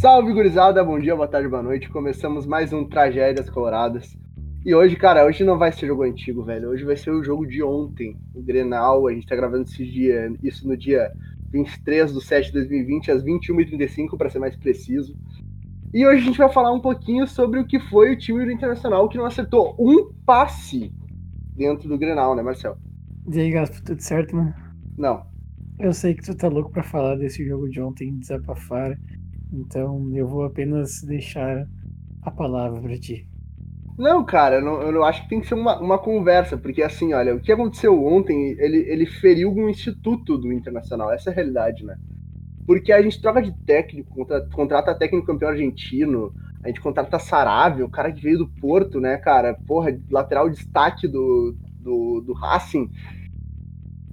Salve, 0.00 0.32
gurizada! 0.32 0.82
Bom 0.82 0.98
dia, 0.98 1.14
boa 1.14 1.28
tarde, 1.28 1.46
boa 1.46 1.62
noite. 1.62 1.90
Começamos 1.90 2.46
mais 2.46 2.72
um 2.72 2.86
Tragédias 2.86 3.50
Coloradas. 3.50 4.16
E 4.64 4.74
hoje, 4.74 4.96
cara, 4.96 5.26
hoje 5.26 5.44
não 5.44 5.58
vai 5.58 5.70
ser 5.72 5.88
jogo 5.88 6.04
antigo, 6.04 6.42
velho. 6.42 6.70
Hoje 6.70 6.84
vai 6.84 6.96
ser 6.96 7.10
o 7.10 7.22
jogo 7.22 7.46
de 7.46 7.62
ontem, 7.62 8.16
o 8.34 8.40
Grenal. 8.42 9.06
A 9.06 9.12
gente 9.12 9.26
tá 9.26 9.36
gravando 9.36 9.64
esse 9.64 9.84
dia, 9.84 10.32
isso 10.42 10.66
no 10.66 10.74
dia 10.74 11.12
23 11.52 12.14
de 12.14 12.24
7 12.24 12.46
de 12.46 12.52
2020, 12.52 13.10
às 13.10 13.22
21h35, 13.22 14.16
para 14.16 14.30
ser 14.30 14.38
mais 14.38 14.56
preciso. 14.56 15.14
E 15.92 16.06
hoje 16.06 16.22
a 16.22 16.24
gente 16.24 16.38
vai 16.38 16.50
falar 16.50 16.72
um 16.72 16.80
pouquinho 16.80 17.26
sobre 17.26 17.60
o 17.60 17.66
que 17.66 17.78
foi 17.78 18.14
o 18.14 18.18
time 18.18 18.42
do 18.46 18.50
Internacional 18.50 19.06
que 19.06 19.18
não 19.18 19.26
acertou 19.26 19.76
um 19.78 20.10
passe 20.24 20.90
dentro 21.54 21.86
do 21.90 21.98
Grenal, 21.98 22.34
né, 22.34 22.42
Marcel? 22.42 22.78
E 23.30 23.38
aí, 23.38 23.50
Gaspo, 23.50 23.84
tudo 23.84 24.00
certo, 24.00 24.34
mano? 24.34 24.54
Não. 24.96 25.26
Eu 25.78 25.92
sei 25.92 26.14
que 26.14 26.22
tu 26.22 26.34
tá 26.34 26.48
louco 26.48 26.70
pra 26.70 26.82
falar 26.82 27.16
desse 27.16 27.44
jogo 27.46 27.68
de 27.68 27.82
ontem, 27.82 28.18
desabafar. 28.18 28.96
Então 29.52 30.10
eu 30.14 30.26
vou 30.26 30.44
apenas 30.44 31.02
deixar 31.02 31.66
a 32.22 32.30
palavra 32.30 32.80
pra 32.80 32.98
ti. 32.98 33.26
Não, 33.98 34.24
cara, 34.24 34.56
eu 34.56 34.62
não, 34.62 34.82
eu 34.82 34.92
não 34.92 35.04
acho 35.04 35.22
que 35.22 35.28
tem 35.28 35.40
que 35.40 35.46
ser 35.46 35.54
uma, 35.54 35.78
uma 35.78 35.98
conversa, 35.98 36.56
porque 36.56 36.82
assim, 36.82 37.12
olha, 37.12 37.34
o 37.34 37.40
que 37.40 37.52
aconteceu 37.52 38.02
ontem, 38.02 38.56
ele, 38.58 38.78
ele 38.88 39.04
feriu 39.04 39.52
um 39.52 39.68
instituto 39.68 40.38
do 40.38 40.50
Internacional, 40.50 41.12
essa 41.12 41.28
é 41.28 41.32
a 41.32 41.36
realidade, 41.36 41.84
né? 41.84 41.96
Porque 42.66 42.92
a 42.92 43.02
gente 43.02 43.20
troca 43.20 43.42
de 43.42 43.52
técnico, 43.66 44.14
contrata, 44.14 44.48
contrata 44.54 44.98
técnico 44.98 45.26
campeão 45.26 45.50
argentino, 45.50 46.32
a 46.64 46.68
gente 46.68 46.80
contrata 46.80 47.18
Sarabia, 47.18 47.84
o 47.84 47.90
cara 47.90 48.10
que 48.10 48.22
veio 48.22 48.38
do 48.38 48.48
Porto, 48.48 49.00
né, 49.00 49.18
cara? 49.18 49.54
Porra, 49.66 49.94
lateral 50.10 50.48
destaque 50.48 51.06
do, 51.06 51.54
do, 51.80 52.22
do 52.22 52.32
Racing 52.32 52.88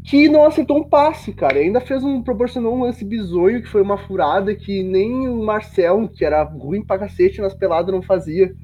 que 0.07 0.29
não 0.29 0.45
aceitou 0.45 0.77
um 0.77 0.87
passe, 0.87 1.33
cara. 1.33 1.59
E 1.59 1.63
ainda 1.63 1.81
fez 1.81 2.01
um. 2.01 2.23
proporcionou 2.23 2.73
um 2.73 2.83
lance 2.83 3.03
bizonho, 3.03 3.61
que 3.61 3.67
foi 3.67 3.81
uma 3.81 3.97
furada 3.97 4.55
que 4.55 4.81
nem 4.81 5.27
o 5.27 5.43
Marcel, 5.43 6.07
que 6.07 6.23
era 6.23 6.43
ruim 6.43 6.81
pra 6.81 6.97
cacete 6.97 7.41
nas 7.41 7.53
peladas, 7.53 7.93
não 7.93 8.01
fazia. 8.01 8.55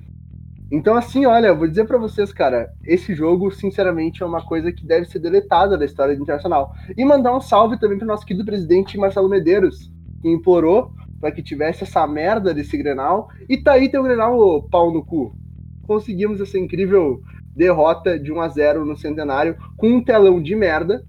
Então, 0.72 0.96
assim, 0.96 1.26
olha, 1.26 1.54
vou 1.54 1.68
dizer 1.68 1.86
para 1.86 1.98
vocês, 1.98 2.32
cara, 2.32 2.72
esse 2.86 3.14
jogo, 3.14 3.52
sinceramente, 3.52 4.24
é 4.24 4.26
uma 4.26 4.44
coisa 4.44 4.72
que 4.72 4.88
deve 4.88 5.06
ser 5.06 5.20
deletada 5.20 5.78
da 5.78 5.84
história 5.84 6.16
do 6.16 6.22
Internacional. 6.22 6.74
E 6.98 7.04
mandar 7.04 7.36
um 7.36 7.42
salve 7.42 7.78
também 7.78 7.98
pro 7.98 8.08
nosso 8.08 8.26
querido 8.26 8.46
presidente 8.46 8.98
Marcelo 8.98 9.28
Medeiros, 9.28 9.92
que 10.22 10.30
implorou 10.30 10.94
para 11.20 11.32
que 11.32 11.44
tivesse 11.44 11.84
essa 11.84 12.08
merda 12.08 12.54
desse 12.54 12.78
Grenal. 12.78 13.28
E 13.50 13.58
tá 13.58 13.74
aí 13.74 13.90
teu 13.90 14.02
Grenal, 14.02 14.40
ô, 14.40 14.64
pau 14.64 14.94
no 14.94 15.06
cu. 15.06 15.36
Conseguimos 15.86 16.40
essa 16.40 16.58
incrível 16.58 17.22
derrota 17.54 18.18
de 18.18 18.32
1 18.32 18.42
a 18.42 18.48
0 18.48 18.86
no 18.86 18.96
Centenário 18.96 19.58
com 19.76 19.90
um 19.90 20.04
telão 20.04 20.42
de 20.42 20.56
merda 20.56 21.04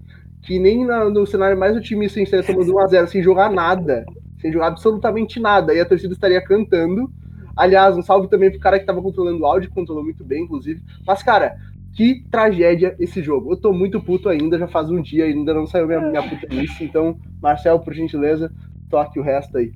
que 0.45 0.59
nem 0.59 0.85
na, 0.85 1.09
no 1.09 1.25
cenário 1.25 1.57
mais 1.57 1.75
otimista 1.75 2.19
a 2.19 2.23
gente 2.23 2.33
estaria 2.33 2.45
tomando 2.45 2.73
1x0 2.73 3.07
sem 3.07 3.23
jogar 3.23 3.51
nada, 3.51 4.05
sem 4.39 4.51
jogar 4.51 4.67
absolutamente 4.67 5.39
nada, 5.39 5.73
e 5.73 5.79
a 5.79 5.85
torcida 5.85 6.13
estaria 6.13 6.41
cantando. 6.41 7.09
Aliás, 7.57 7.97
um 7.97 8.01
salve 8.01 8.29
também 8.29 8.51
pro 8.51 8.59
cara 8.59 8.79
que 8.79 8.85
tava 8.85 9.01
controlando 9.01 9.41
o 9.41 9.45
áudio, 9.45 9.71
controlou 9.71 10.03
muito 10.03 10.23
bem, 10.23 10.43
inclusive. 10.43 10.81
Mas, 11.05 11.23
cara, 11.23 11.55
que 11.95 12.23
tragédia 12.29 12.95
esse 12.99 13.23
jogo. 13.23 13.53
Eu 13.53 13.57
tô 13.57 13.73
muito 13.73 14.01
puto 14.01 14.29
ainda, 14.29 14.59
já 14.59 14.67
faz 14.67 14.91
um 14.91 15.01
dia, 15.01 15.25
ainda 15.25 15.53
não 15.53 15.65
saiu 15.65 15.87
minha, 15.87 16.01
minha 16.01 16.21
puta 16.21 16.53
nisso. 16.53 16.83
Então, 16.83 17.17
Marcel, 17.41 17.79
por 17.79 17.93
gentileza, 17.93 18.51
toque 18.89 19.19
o 19.19 19.23
resto 19.23 19.57
aí. 19.57 19.71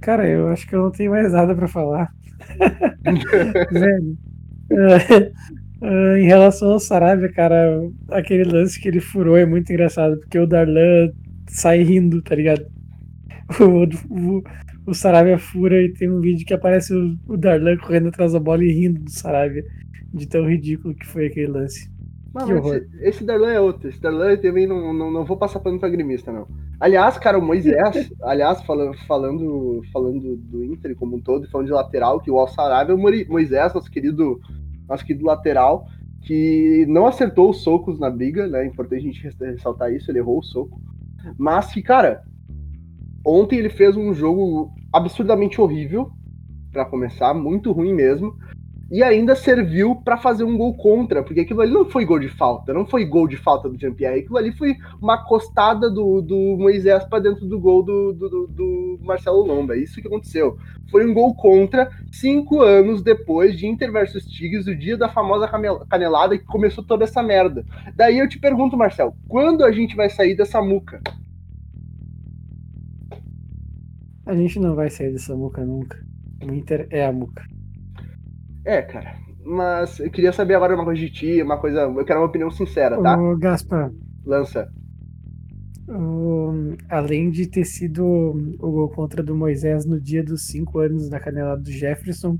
Cara, 0.00 0.28
eu 0.28 0.48
acho 0.48 0.68
que 0.68 0.74
eu 0.76 0.82
não 0.82 0.90
tenho 0.90 1.10
mais 1.10 1.32
nada 1.32 1.54
para 1.54 1.66
falar. 1.66 2.12
Velho. 3.72 4.18
É, 5.82 5.86
Uh, 5.86 6.16
em 6.16 6.26
relação 6.26 6.72
ao 6.72 6.78
Sarabia, 6.78 7.30
cara, 7.30 7.80
aquele 8.10 8.44
lance 8.44 8.80
que 8.80 8.88
ele 8.88 9.00
furou 9.00 9.36
é 9.36 9.44
muito 9.44 9.70
engraçado, 9.70 10.18
porque 10.18 10.38
o 10.38 10.46
Darlan 10.46 11.10
sai 11.48 11.82
rindo, 11.82 12.22
tá 12.22 12.34
ligado? 12.34 12.64
O, 13.60 13.84
o, 14.10 14.42
o 14.86 14.92
Sarabia 14.92 15.38
fura 15.38 15.80
e 15.80 15.92
tem 15.92 16.10
um 16.10 16.20
vídeo 16.20 16.44
que 16.44 16.52
aparece 16.52 16.92
o, 16.92 17.16
o 17.28 17.36
Darlan 17.36 17.76
correndo 17.76 18.08
atrás 18.08 18.32
da 18.32 18.40
bola 18.40 18.64
e 18.64 18.72
rindo 18.72 19.04
do 19.04 19.10
Sarabia, 19.10 19.64
de 20.12 20.26
tão 20.26 20.48
ridículo 20.48 20.96
que 20.96 21.06
foi 21.06 21.26
aquele 21.26 21.46
lance. 21.46 21.88
Mas, 22.34 22.50
esse, 22.50 22.88
esse, 23.00 23.24
Darlan 23.24 23.52
é 23.52 23.60
outro. 23.60 23.88
Esse 23.88 24.00
Darlan 24.00 24.36
também 24.36 24.66
não, 24.66 24.92
não, 24.92 25.10
não 25.10 25.24
vou 25.24 25.36
passar 25.36 25.60
pano 25.60 25.78
pra 25.78 25.88
grimista, 25.88 26.32
não. 26.32 26.48
Aliás, 26.78 27.16
cara, 27.18 27.38
o 27.38 27.42
Moisés, 27.42 28.12
aliás, 28.20 28.60
falando, 28.62 28.94
falando, 29.06 29.82
falando 29.92 30.36
do 30.36 30.64
Inter 30.64 30.94
como 30.96 31.16
um 31.16 31.20
todo, 31.20 31.48
falando 31.48 31.68
de 31.68 31.72
lateral, 31.72 32.20
que 32.20 32.30
o 32.30 32.38
Al 32.38 32.48
Sarabia, 32.48 32.94
o 32.94 32.98
Moisés, 32.98 33.72
nosso 33.72 33.90
querido 33.90 34.40
acho 34.88 35.04
que 35.04 35.14
do 35.14 35.26
lateral, 35.26 35.86
que 36.22 36.84
não 36.88 37.06
acertou 37.06 37.50
os 37.50 37.62
socos 37.62 37.98
na 37.98 38.10
briga, 38.10 38.46
né? 38.46 38.62
É 38.62 38.66
importante 38.66 38.98
a 38.98 39.12
gente 39.12 39.22
ressaltar 39.40 39.92
isso, 39.92 40.10
ele 40.10 40.18
errou 40.18 40.38
o 40.38 40.42
soco. 40.42 40.80
Mas 41.38 41.72
que, 41.72 41.82
cara, 41.82 42.22
ontem 43.24 43.58
ele 43.58 43.70
fez 43.70 43.96
um 43.96 44.12
jogo 44.12 44.72
absurdamente 44.92 45.60
horrível, 45.60 46.10
para 46.72 46.84
começar, 46.84 47.32
muito 47.32 47.72
ruim 47.72 47.94
mesmo 47.94 48.36
e 48.90 49.02
ainda 49.02 49.34
serviu 49.34 49.96
para 49.96 50.16
fazer 50.16 50.44
um 50.44 50.56
gol 50.56 50.74
contra, 50.76 51.22
porque 51.22 51.40
aquilo 51.40 51.60
ali 51.60 51.72
não 51.72 51.84
foi 51.84 52.04
gol 52.04 52.20
de 52.20 52.28
falta, 52.28 52.72
não 52.72 52.86
foi 52.86 53.04
gol 53.04 53.26
de 53.26 53.36
falta 53.36 53.68
do 53.68 53.78
Jean-Pierre, 53.78 54.20
aquilo 54.20 54.38
ali 54.38 54.52
foi 54.52 54.76
uma 55.00 55.24
costada 55.24 55.90
do, 55.90 56.22
do 56.22 56.56
Moisés 56.56 57.04
para 57.04 57.18
dentro 57.18 57.46
do 57.46 57.58
gol 57.58 57.82
do, 57.82 58.12
do, 58.12 58.46
do, 58.46 58.98
Marcelo 59.02 59.44
Lomba, 59.44 59.74
é 59.74 59.78
isso 59.78 60.00
que 60.00 60.06
aconteceu. 60.06 60.56
Foi 60.90 61.04
um 61.04 61.12
gol 61.12 61.34
contra 61.34 61.90
cinco 62.12 62.62
anos 62.62 63.02
depois 63.02 63.58
de 63.58 63.66
Inter 63.66 63.90
versus 63.90 64.24
Tigres, 64.24 64.66
o 64.66 64.76
dia 64.76 64.96
da 64.96 65.08
famosa 65.08 65.48
canelada 65.88 66.38
que 66.38 66.44
começou 66.44 66.84
toda 66.84 67.04
essa 67.04 67.22
merda. 67.22 67.64
Daí 67.96 68.18
eu 68.18 68.28
te 68.28 68.38
pergunto, 68.38 68.76
Marcelo, 68.76 69.14
quando 69.28 69.64
a 69.64 69.72
gente 69.72 69.96
vai 69.96 70.08
sair 70.08 70.36
dessa 70.36 70.62
muca? 70.62 71.00
A 74.24 74.34
gente 74.34 74.58
não 74.58 74.74
vai 74.74 74.90
sair 74.90 75.12
dessa 75.12 75.34
muca 75.34 75.64
nunca. 75.64 76.04
O 76.44 76.52
Inter 76.52 76.86
é 76.90 77.04
a 77.04 77.12
muca. 77.12 77.44
É, 78.66 78.82
cara. 78.82 79.14
Mas 79.44 80.00
eu 80.00 80.10
queria 80.10 80.32
saber 80.32 80.54
agora 80.54 80.74
uma 80.74 80.84
coisa 80.84 81.00
de 81.00 81.08
ti, 81.08 81.40
uma 81.40 81.56
coisa. 81.56 81.82
Eu 81.82 82.04
quero 82.04 82.18
uma 82.18 82.26
opinião 82.26 82.50
sincera, 82.50 83.00
tá? 83.00 83.16
Ô, 83.16 83.36
Gaspar. 83.36 83.92
Lança. 84.24 84.68
O, 85.88 86.74
além 86.88 87.30
de 87.30 87.46
ter 87.46 87.64
sido 87.64 88.04
o 88.58 88.70
gol 88.72 88.88
contra 88.88 89.22
do 89.22 89.36
Moisés 89.36 89.86
no 89.86 90.00
dia 90.00 90.24
dos 90.24 90.48
cinco 90.48 90.80
anos 90.80 91.08
da 91.08 91.20
canelada 91.20 91.62
do 91.62 91.70
Jefferson, 91.70 92.36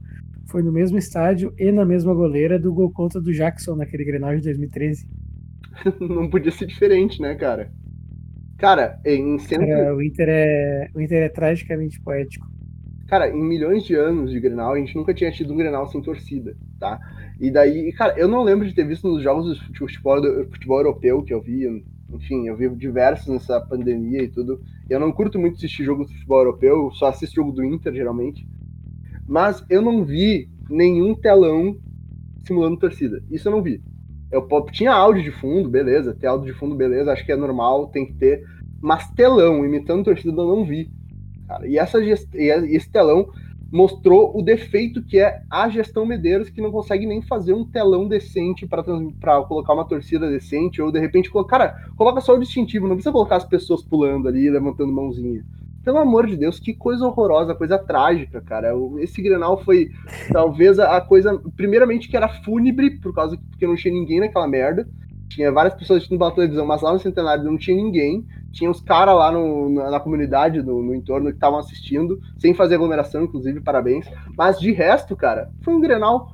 foi 0.47 0.65
no 0.65 0.73
mesmo 0.73 0.99
estádio 0.99 1.55
e 1.57 1.71
na 1.71 1.85
mesma 1.85 2.13
goleira 2.13 2.59
do 2.59 2.75
gol 2.75 2.91
contra 2.91 3.21
do 3.21 3.33
Jackson 3.33 3.77
naquele 3.77 4.05
Grenal 4.05 4.35
de 4.35 4.43
2013. 4.43 5.07
Não 6.01 6.29
podia 6.29 6.51
ser 6.51 6.67
diferente, 6.67 7.23
né, 7.23 7.37
cara? 7.37 7.71
Cara, 8.59 8.99
em 9.05 9.39
sempre... 9.39 9.69
Cara, 9.69 9.95
o 9.95 10.03
Inter 10.03 10.29
é 10.29 10.91
o 10.93 11.01
Inter 11.01 11.23
é 11.23 11.29
tragicamente 11.29 12.01
poético. 12.01 12.49
Cara, 13.07 13.31
em 13.31 13.41
milhões 13.41 13.85
de 13.85 13.95
anos 13.95 14.33
de 14.33 14.41
Grenal, 14.41 14.73
a 14.73 14.79
gente 14.79 14.97
nunca 14.97 15.15
tinha 15.15 15.31
tido 15.31 15.53
um 15.53 15.57
Grenal 15.57 15.87
sem 15.87 16.03
torcida, 16.03 16.57
tá? 16.79 16.99
E 17.41 17.51
daí, 17.51 17.93
cara, 17.93 18.19
eu 18.19 18.27
não 18.27 18.43
lembro 18.43 18.67
de 18.67 18.75
ter 18.75 18.85
visto 18.85 19.07
nos 19.07 19.23
jogos 19.23 19.57
de 19.71 19.79
futebol, 19.79 20.21
do 20.21 20.49
futebol 20.51 20.79
europeu 20.79 21.23
que 21.23 21.33
eu 21.33 21.41
vi, 21.41 21.85
enfim, 22.13 22.49
eu 22.49 22.57
vi 22.57 22.69
diversos 22.71 23.29
nessa 23.29 23.61
pandemia 23.61 24.23
e 24.23 24.29
tudo. 24.29 24.61
Eu 24.91 24.99
não 24.99 25.13
curto 25.13 25.39
muito 25.39 25.57
assistir 25.57 25.85
jogo 25.85 26.05
de 26.05 26.15
futebol 26.15 26.39
europeu, 26.39 26.91
só 26.93 27.07
assisto 27.07 27.37
jogo 27.37 27.53
do 27.53 27.65
Inter, 27.65 27.93
geralmente. 27.93 28.45
Mas 29.27 29.65
eu 29.71 29.81
não 29.81 30.05
vi 30.05 30.49
nenhum 30.69 31.15
telão 31.15 31.79
simulando 32.45 32.79
torcida. 32.79 33.23
Isso 33.31 33.47
eu 33.47 33.53
não 33.53 33.63
vi. 33.63 33.81
Eu 34.33 34.49
tinha 34.73 34.93
áudio 34.93 35.23
de 35.23 35.31
fundo, 35.31 35.69
beleza. 35.69 36.15
Ter 36.15 36.27
áudio 36.27 36.53
de 36.53 36.59
fundo, 36.59 36.75
beleza. 36.75 37.13
Acho 37.13 37.25
que 37.25 37.33
é 37.33 37.37
normal, 37.37 37.89
tem 37.89 38.07
que 38.07 38.15
ter. 38.15 38.45
Mas 38.81 39.09
telão 39.11 39.65
imitando 39.65 40.05
torcida 40.05 40.31
eu 40.31 40.47
não 40.47 40.65
vi 40.65 40.91
cara. 41.47 41.67
E, 41.67 41.79
essa 41.79 42.03
gest... 42.05 42.33
e 42.35 42.77
esse 42.77 42.91
telão 42.91 43.29
mostrou 43.71 44.37
o 44.37 44.43
defeito 44.43 45.03
que 45.03 45.19
é 45.19 45.41
a 45.51 45.69
gestão 45.69 46.07
Medeiros, 46.07 46.49
que 46.49 46.61
não 46.61 46.71
consegue 46.71 47.07
nem 47.07 47.21
fazer 47.23 47.53
um 47.53 47.65
telão 47.65 48.07
decente 48.07 48.67
para 48.67 48.83
trans... 48.83 49.13
colocar 49.49 49.75
uma 49.75 49.85
torcida 49.85 50.29
decente, 50.29 50.81
ou 50.81 50.93
de 50.93 51.01
repente 51.01 51.31
colocar. 51.31 51.59
Cara, 51.59 51.89
coloca 51.97 52.21
só 52.21 52.35
o 52.35 52.41
distintivo, 52.41 52.87
não 52.87 52.97
precisa 52.97 53.13
colocar 53.13 53.37
as 53.37 53.45
pessoas 53.45 53.83
pulando 53.83 54.29
ali, 54.29 54.49
levantando 54.49 54.93
mãozinha. 54.93 55.45
Pelo 55.85 55.99
amor 55.99 56.27
de 56.27 56.37
Deus, 56.37 56.59
que 56.59 56.75
coisa 56.75 57.07
horrorosa, 57.07 57.55
coisa 57.55 57.79
trágica, 57.79 58.41
cara. 58.41 58.73
Esse 58.99 59.23
Grenal 59.23 59.63
foi 59.63 59.91
talvez 60.33 60.79
a 60.79 61.01
coisa, 61.01 61.41
primeiramente, 61.57 62.09
que 62.09 62.17
era 62.17 62.29
fúnebre, 62.29 62.99
por 62.99 63.15
causa 63.15 63.39
que 63.59 63.67
não 63.67 63.77
tinha 63.77 63.95
ninguém 63.95 64.21
naquela 64.21 64.49
merda. 64.49 64.89
Tinha 65.29 65.53
várias 65.53 65.75
pessoas 65.75 65.99
assistindo 65.99 66.19
pela 66.19 66.35
televisão, 66.35 66.65
mas 66.65 66.83
lá 66.83 66.93
no 66.93 66.99
Centenário 66.99 67.45
não 67.45 67.57
tinha 67.57 67.77
ninguém. 67.77 68.25
Tinha 68.57 68.71
os 68.71 68.81
caras 68.81 69.15
lá 69.15 69.31
no, 69.31 69.69
na, 69.69 69.91
na, 69.91 70.01
comunidade, 70.01 70.63
no, 70.63 70.83
no 70.83 70.95
entorno, 70.95 71.29
que 71.29 71.35
estavam 71.35 71.59
assistindo, 71.59 72.19
sem 72.39 72.55
fazer 72.55 72.77
aglomeração, 72.77 73.23
inclusive, 73.23 73.61
parabéns. 73.61 74.07
Mas 74.35 74.59
de 74.59 74.73
resto, 74.73 75.15
cara, 75.15 75.51
foi 75.63 75.75
um 75.75 75.81
Grenal 75.81 76.33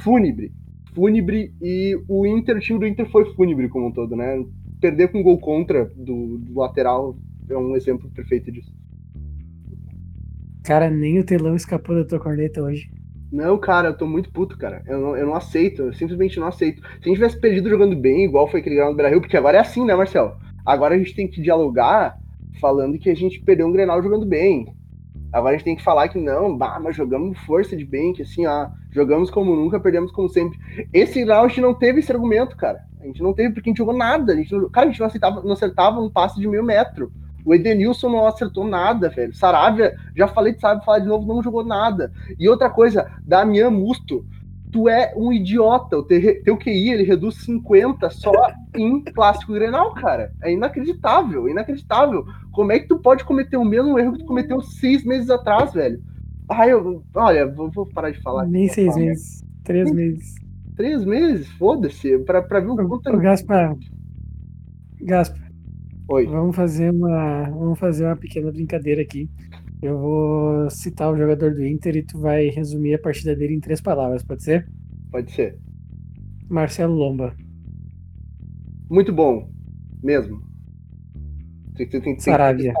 fúnebre. 0.00 0.52
Fúnebre 0.92 1.54
e 1.62 1.96
o 2.08 2.26
Inter, 2.26 2.56
o 2.56 2.60
time 2.60 2.80
do 2.80 2.86
Inter 2.86 3.08
foi 3.08 3.32
fúnebre 3.34 3.68
como 3.68 3.86
um 3.86 3.92
todo, 3.92 4.16
né? 4.16 4.44
Perder 4.80 5.12
com 5.12 5.22
gol 5.22 5.38
contra 5.38 5.84
do, 5.96 6.38
do 6.38 6.58
lateral 6.58 7.16
é 7.48 7.56
um 7.56 7.76
exemplo 7.76 8.10
perfeito 8.10 8.50
disso. 8.50 8.74
Cara, 10.64 10.90
nem 10.90 11.20
o 11.20 11.24
telão 11.24 11.54
escapou 11.54 11.94
da 11.94 12.04
tua 12.04 12.18
corneta 12.18 12.60
hoje. 12.60 12.90
Não, 13.30 13.56
cara, 13.56 13.90
eu 13.90 13.96
tô 13.96 14.04
muito 14.04 14.32
puto, 14.32 14.58
cara. 14.58 14.82
Eu 14.84 15.00
não, 15.00 15.16
eu 15.16 15.26
não 15.26 15.34
aceito, 15.36 15.82
eu 15.82 15.92
simplesmente 15.92 16.40
não 16.40 16.48
aceito. 16.48 16.82
Se 16.82 16.86
a 16.86 17.08
gente 17.08 17.14
tivesse 17.14 17.40
perdido 17.40 17.70
jogando 17.70 17.94
bem, 17.94 18.24
igual 18.24 18.50
foi 18.50 18.58
aquele 18.58 18.74
grau 18.74 18.90
no 18.90 18.96
Brasil, 18.96 19.20
porque 19.20 19.36
agora 19.36 19.58
é 19.58 19.60
assim, 19.60 19.84
né, 19.84 19.94
Marcel? 19.94 20.36
Agora 20.64 20.94
a 20.94 20.98
gente 20.98 21.14
tem 21.14 21.28
que 21.28 21.42
dialogar 21.42 22.18
falando 22.60 22.98
que 22.98 23.10
a 23.10 23.16
gente 23.16 23.40
perdeu 23.40 23.66
um 23.66 23.72
Grenal 23.72 24.02
jogando 24.02 24.26
bem. 24.26 24.74
Agora 25.32 25.54
a 25.54 25.58
gente 25.58 25.64
tem 25.64 25.76
que 25.76 25.82
falar 25.82 26.08
que 26.08 26.18
não, 26.18 26.56
bah, 26.56 26.78
mas 26.78 26.94
jogamos 26.94 27.38
força 27.40 27.74
de 27.74 27.84
bem, 27.84 28.12
que 28.12 28.22
assim, 28.22 28.42
jogamos 28.90 29.30
como 29.30 29.56
nunca, 29.56 29.80
perdemos 29.80 30.12
como 30.12 30.28
sempre. 30.28 30.58
Esse 30.92 31.24
Grenal 31.24 31.44
a 31.44 31.48
gente 31.48 31.60
não 31.60 31.74
teve 31.74 32.00
esse 32.00 32.12
argumento, 32.12 32.56
cara. 32.56 32.84
A 33.00 33.06
gente 33.06 33.22
não 33.22 33.32
teve 33.32 33.54
porque 33.54 33.68
a 33.68 33.72
gente 33.72 33.78
jogou 33.78 33.96
nada. 33.96 34.32
A 34.32 34.36
gente 34.36 34.52
não, 34.54 34.68
cara, 34.68 34.86
a 34.86 34.90
gente 34.90 35.00
não, 35.00 35.06
acertava, 35.06 35.42
não 35.42 35.52
acertava 35.52 36.00
um 36.00 36.10
passe 36.10 36.38
de 36.38 36.46
meio 36.46 36.62
metro. 36.62 37.10
O 37.44 37.54
Edenilson 37.54 38.08
não 38.08 38.26
acertou 38.26 38.64
nada, 38.64 39.08
velho. 39.08 39.34
Saravia, 39.34 39.96
já 40.16 40.28
falei 40.28 40.52
de 40.52 40.60
Saravia, 40.60 40.84
falar 40.84 41.00
de 41.00 41.08
novo, 41.08 41.26
não 41.26 41.42
jogou 41.42 41.64
nada. 41.64 42.12
E 42.38 42.48
outra 42.48 42.70
coisa, 42.70 43.10
Damian 43.26 43.70
Musto, 43.70 44.24
tu 44.72 44.88
é 44.88 45.12
um 45.16 45.32
idiota. 45.32 45.98
O 45.98 46.02
teu 46.02 46.56
QI, 46.56 46.90
ele 46.90 47.04
reduz 47.04 47.36
50 47.44 48.10
só 48.10 48.32
em 48.74 49.02
clássico 49.04 49.52
Grenal, 49.52 49.94
cara. 49.94 50.32
É 50.42 50.52
inacreditável, 50.52 51.48
inacreditável. 51.48 52.24
Como 52.50 52.72
é 52.72 52.80
que 52.80 52.88
tu 52.88 52.98
pode 52.98 53.24
cometer 53.24 53.56
o 53.56 53.64
mesmo 53.64 53.98
erro 53.98 54.12
que 54.12 54.20
tu 54.20 54.24
cometeu 54.24 54.60
seis 54.62 55.04
meses 55.04 55.30
atrás, 55.30 55.72
velho? 55.72 56.02
Ah, 56.48 56.66
eu, 56.66 57.02
olha, 57.14 57.46
vou, 57.46 57.70
vou 57.70 57.86
parar 57.86 58.10
de 58.10 58.20
falar. 58.20 58.46
Nem 58.46 58.68
seis 58.68 58.88
falar, 58.88 59.00
meses, 59.00 59.44
três 59.62 59.84
Nem, 59.92 59.94
meses. 59.94 60.34
Três 60.76 61.04
meses? 61.04 61.48
Foda-se, 61.52 62.18
pra, 62.20 62.42
pra 62.42 62.60
ver 62.60 62.70
o 62.70 62.88
quanto... 62.88 63.08
É... 63.08 63.16
Gaspar, 63.16 63.76
Gaspar, 65.00 65.52
Oi. 66.08 66.26
Vamos 66.26 66.56
fazer 66.56 66.90
uma, 66.90 67.44
vamos 67.44 67.78
fazer 67.78 68.04
uma 68.04 68.16
pequena 68.16 68.50
brincadeira 68.50 69.02
aqui. 69.02 69.30
Eu 69.82 69.98
vou 69.98 70.70
citar 70.70 71.12
o 71.12 71.16
jogador 71.16 71.54
do 71.54 71.66
Inter 71.66 71.96
e 71.96 72.04
tu 72.04 72.16
vai 72.20 72.46
resumir 72.46 72.94
a 72.94 72.98
partida 73.00 73.34
dele 73.34 73.54
em 73.54 73.60
três 73.60 73.80
palavras, 73.80 74.22
pode 74.22 74.44
ser? 74.44 74.68
Pode 75.10 75.32
ser. 75.32 75.58
Marcelo 76.48 76.94
Lomba. 76.94 77.34
Muito 78.88 79.12
bom, 79.12 79.50
mesmo. 80.00 80.40
Tem, 81.74 81.88
tem, 81.88 82.00
tem, 82.00 82.18
Saravia. 82.20 82.72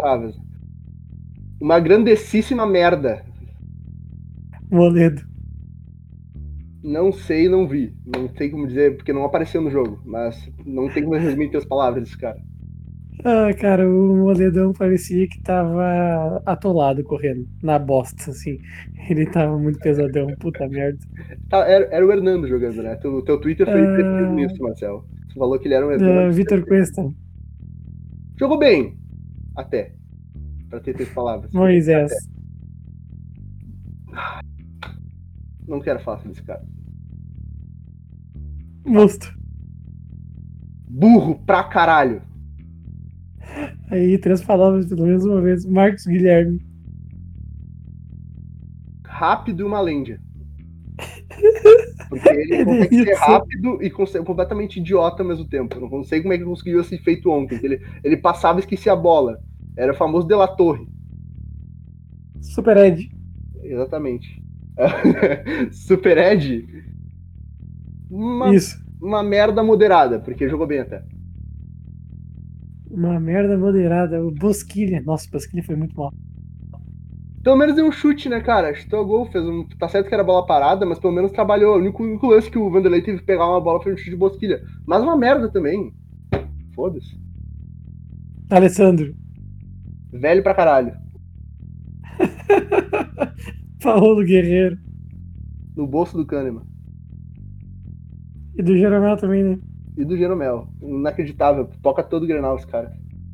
Uma 1.60 1.80
grandessíssima 1.80 2.64
merda. 2.66 3.24
Moledo. 4.70 5.22
Não 6.84 7.10
sei, 7.10 7.48
não 7.48 7.66
vi. 7.66 7.96
Não 8.06 8.28
sei 8.36 8.48
como 8.48 8.66
dizer, 8.66 8.96
porque 8.96 9.12
não 9.12 9.24
apareceu 9.24 9.60
no 9.60 9.70
jogo. 9.70 10.00
Mas 10.04 10.48
não 10.64 10.88
tem 10.88 11.02
como 11.02 11.16
resumir 11.16 11.46
em 11.46 11.50
três 11.50 11.64
palavras 11.64 12.06
esse 12.06 12.18
cara. 12.18 12.40
Ah, 13.24 13.54
cara, 13.54 13.88
o 13.88 14.16
Moledão 14.16 14.72
parecia 14.72 15.28
que 15.28 15.40
tava 15.42 16.42
atolado 16.44 17.04
correndo 17.04 17.46
na 17.62 17.78
bosta, 17.78 18.30
assim. 18.30 18.58
Ele 19.08 19.26
tava 19.26 19.56
muito 19.58 19.78
pesadão, 19.78 20.26
puta 20.40 20.68
merda. 20.68 20.98
Tá, 21.48 21.58
era, 21.68 21.84
era, 21.94 22.04
o 22.04 22.10
Hernando 22.10 22.48
jogando, 22.48 22.82
né? 22.82 22.98
O 23.04 23.22
teu 23.22 23.40
Twitter 23.40 23.66
foi 23.66 23.80
uh... 23.80 24.32
nisso, 24.32 24.60
Marcelo. 24.60 25.04
Você 25.28 25.38
falou 25.38 25.58
que 25.58 25.68
ele 25.68 25.74
era 25.74 25.86
um 25.86 25.92
Hernando. 25.92 26.30
Uh, 26.30 26.32
Vitor 26.32 26.66
Cuesta. 26.66 27.12
Jogou 28.38 28.58
bem, 28.58 28.98
até. 29.56 29.92
Pra 30.68 30.80
ter 30.80 30.94
três 30.94 31.10
palavras. 31.10 31.52
Moisés. 31.52 32.10
Não 35.68 35.80
quero 35.80 36.00
falar 36.00 36.22
desse 36.24 36.42
cara. 36.42 36.64
Monstro. 38.84 39.32
Burro 40.88 41.38
pra 41.46 41.62
caralho. 41.64 42.22
Aí, 43.90 44.18
três 44.18 44.42
palavras 44.42 44.86
pelo 44.86 45.06
menos 45.06 45.24
uma 45.24 45.40
vez. 45.40 45.64
Marcos 45.66 46.06
Guilherme. 46.06 46.60
Rápido 49.04 49.60
e 49.60 49.64
uma 49.64 49.80
lenda. 49.80 50.18
Porque 52.08 52.28
ele 52.28 52.64
consegue 52.64 53.04
ser 53.04 53.14
rápido 53.14 53.82
e 53.82 53.90
consegue, 53.90 54.24
completamente 54.24 54.80
idiota 54.80 55.22
ao 55.22 55.28
mesmo 55.28 55.46
tempo. 55.46 55.76
Eu 55.76 55.88
não 55.88 56.04
sei 56.04 56.20
como 56.20 56.32
é 56.32 56.36
que 56.36 56.42
ele 56.42 56.50
conseguiu 56.50 56.80
esse 56.80 56.98
feito 56.98 57.30
ontem. 57.30 57.58
Ele, 57.62 57.80
ele 58.02 58.16
passava 58.16 58.58
e 58.58 58.60
esquecia 58.60 58.92
a 58.92 58.96
bola. 58.96 59.38
Era 59.76 59.92
o 59.92 59.96
famoso 59.96 60.26
De 60.26 60.34
La 60.34 60.48
Torre. 60.48 60.86
Super 62.40 62.76
Ed. 62.76 63.10
Exatamente. 63.62 64.42
Super 65.72 66.18
Ed. 66.18 66.66
Uma, 68.10 68.54
Isso. 68.54 68.78
Uma 69.00 69.22
merda 69.22 69.62
moderada, 69.62 70.18
porque 70.20 70.48
jogou 70.48 70.66
bem 70.66 70.80
até. 70.80 71.02
Uma 72.92 73.18
merda 73.18 73.56
moderada. 73.56 74.22
O 74.22 74.30
Bosquilha. 74.30 75.00
Nossa, 75.00 75.26
o 75.26 75.30
Bosquilha 75.30 75.64
foi 75.64 75.74
muito 75.74 75.96
mal. 75.96 76.12
Pelo 77.42 77.56
menos 77.56 77.74
deu 77.74 77.86
um 77.86 77.90
chute, 77.90 78.28
né, 78.28 78.40
cara? 78.40 78.72
Chutou 78.74 79.04
gol, 79.04 79.26
fez 79.26 79.44
um. 79.44 79.66
Tá 79.78 79.88
certo 79.88 80.08
que 80.08 80.14
era 80.14 80.22
bola 80.22 80.46
parada, 80.46 80.84
mas 80.84 80.98
pelo 80.98 81.14
menos 81.14 81.32
trabalhou. 81.32 81.74
O 81.74 81.78
único, 81.78 82.04
único 82.04 82.26
lance 82.26 82.50
que 82.50 82.58
o 82.58 82.70
Vanderlei 82.70 83.02
teve 83.02 83.18
que 83.18 83.24
pegar 83.24 83.48
uma 83.48 83.60
bola 83.60 83.82
foi 83.82 83.94
um 83.94 83.96
chute 83.96 84.10
de 84.10 84.16
Bosquilha. 84.16 84.62
Mas 84.86 85.02
uma 85.02 85.16
merda 85.16 85.50
também. 85.50 85.92
Foda-se. 86.74 87.18
Alessandro. 88.50 89.14
Velho 90.12 90.42
pra 90.42 90.54
caralho. 90.54 90.92
Paulo 93.82 94.22
Guerreiro. 94.22 94.78
No 95.74 95.86
bolso 95.86 96.16
do 96.16 96.26
Kahneman. 96.26 96.62
E 98.54 98.62
do 98.62 98.76
Jeromel 98.76 99.16
também, 99.16 99.42
né? 99.42 99.58
E 99.96 100.04
do 100.04 100.16
Jeromel. 100.16 100.68
Inacreditável. 100.80 101.68
Toca 101.82 102.02
todo 102.02 102.24
o 102.24 102.26
Grenal, 102.26 102.56
esse 102.56 102.66
cara. 102.66 102.92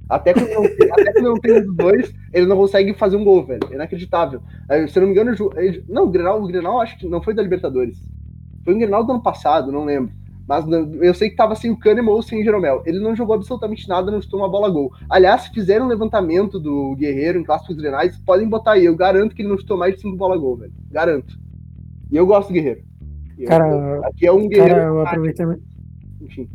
Até 0.09 0.33
quando, 0.33 0.49
não, 0.49 0.65
até 0.65 1.13
quando 1.13 1.25
não 1.25 1.35
tem 1.35 1.59
os 1.61 1.77
dois, 1.77 2.15
ele 2.33 2.47
não 2.47 2.57
consegue 2.57 2.95
fazer 2.95 3.17
um 3.17 3.25
gol, 3.25 3.45
velho. 3.45 3.73
Inacreditável. 3.73 4.41
Se 4.89 4.99
eu 4.99 5.03
não 5.03 5.09
me 5.09 5.13
engano, 5.13 5.37
ele, 5.57 5.85
não, 5.89 6.05
o 6.05 6.11
Grenal, 6.11 6.43
o 6.43 6.47
Grenal 6.47 6.81
acho 6.81 6.99
que 6.99 7.07
não 7.07 7.23
foi 7.23 7.35
da 7.35 7.43
Libertadores. 7.43 7.99
Foi 8.65 8.75
um 8.75 8.79
Grenal 8.79 9.05
do 9.05 9.13
ano 9.13 9.23
passado, 9.23 9.71
não 9.71 9.85
lembro. 9.85 10.13
Mas 10.49 10.65
eu 11.03 11.13
sei 11.13 11.29
que 11.29 11.37
tava 11.37 11.55
sem 11.55 11.71
o 11.71 11.77
Kahneman 11.77 12.11
ou 12.11 12.23
sem 12.23 12.41
o 12.41 12.43
Jeromel. 12.43 12.83
Ele 12.87 12.99
não 13.01 13.15
jogou 13.15 13.35
absolutamente 13.35 13.87
nada, 13.87 14.11
não 14.11 14.23
chutou 14.23 14.41
uma 14.41 14.49
bola 14.49 14.71
gol. 14.71 14.91
Aliás, 15.11 15.43
se 15.43 15.51
fizeram 15.51 15.85
um 15.85 15.91
levantamento 15.91 16.59
do 16.59 16.97
Guerreiro 16.97 17.39
em 17.39 17.45
clássicos 17.45 17.77
grenais, 17.77 18.17
podem 18.25 18.49
botar 18.49 18.73
aí. 18.73 18.87
Eu 18.87 18.97
garanto 18.97 19.35
que 19.35 19.43
ele 19.43 19.51
não 19.51 19.59
chutou 19.59 19.77
mais 19.77 19.95
de 19.95 20.01
5 20.01 20.17
bola 20.17 20.39
gol, 20.39 20.57
velho. 20.57 20.73
Garanto. 20.91 21.39
E 22.11 22.17
eu 22.17 22.27
gosto 22.27 22.49
do 22.49 22.55
Guerreiro. 22.55 22.81
cara, 23.47 24.01
aqui 24.09 24.27
é 24.27 24.33
um 24.33 24.49
Guerreiro. 24.49 24.75
Cara, 24.75 24.95
o 24.95 25.01
aproveitamento, 25.03 25.63
enfim. 26.21 26.49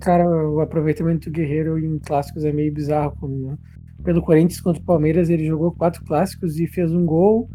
Cara, 0.00 0.28
o 0.28 0.60
aproveitamento 0.60 1.30
do 1.30 1.32
Guerreiro 1.34 1.78
em 1.78 1.98
clássicos 1.98 2.44
é 2.44 2.52
meio 2.52 2.72
bizarro. 2.72 3.16
Como, 3.18 3.58
pelo 4.04 4.22
Corinthians 4.22 4.60
contra 4.60 4.82
o 4.82 4.84
Palmeiras, 4.84 5.30
ele 5.30 5.46
jogou 5.46 5.72
quatro 5.72 6.04
clássicos 6.04 6.58
e 6.58 6.66
fez 6.66 6.92
um 6.92 7.04
gol. 7.04 7.48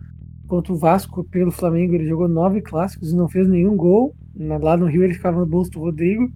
Contra 0.48 0.74
o 0.74 0.78
Vasco, 0.78 1.24
pelo 1.24 1.52
Flamengo, 1.52 1.94
ele 1.94 2.08
jogou 2.08 2.28
nove 2.28 2.62
clássicos 2.62 3.12
e 3.12 3.16
não 3.16 3.30
fez 3.30 3.48
nenhum 3.48 3.76
gol. 3.76 4.16
Lá 4.36 4.76
no 4.76 4.86
Rio, 4.86 5.04
ele 5.04 5.14
ficava 5.14 5.40
no 5.40 5.46
bolso 5.46 5.72
do 5.72 5.80
Rodrigo. 5.80 6.32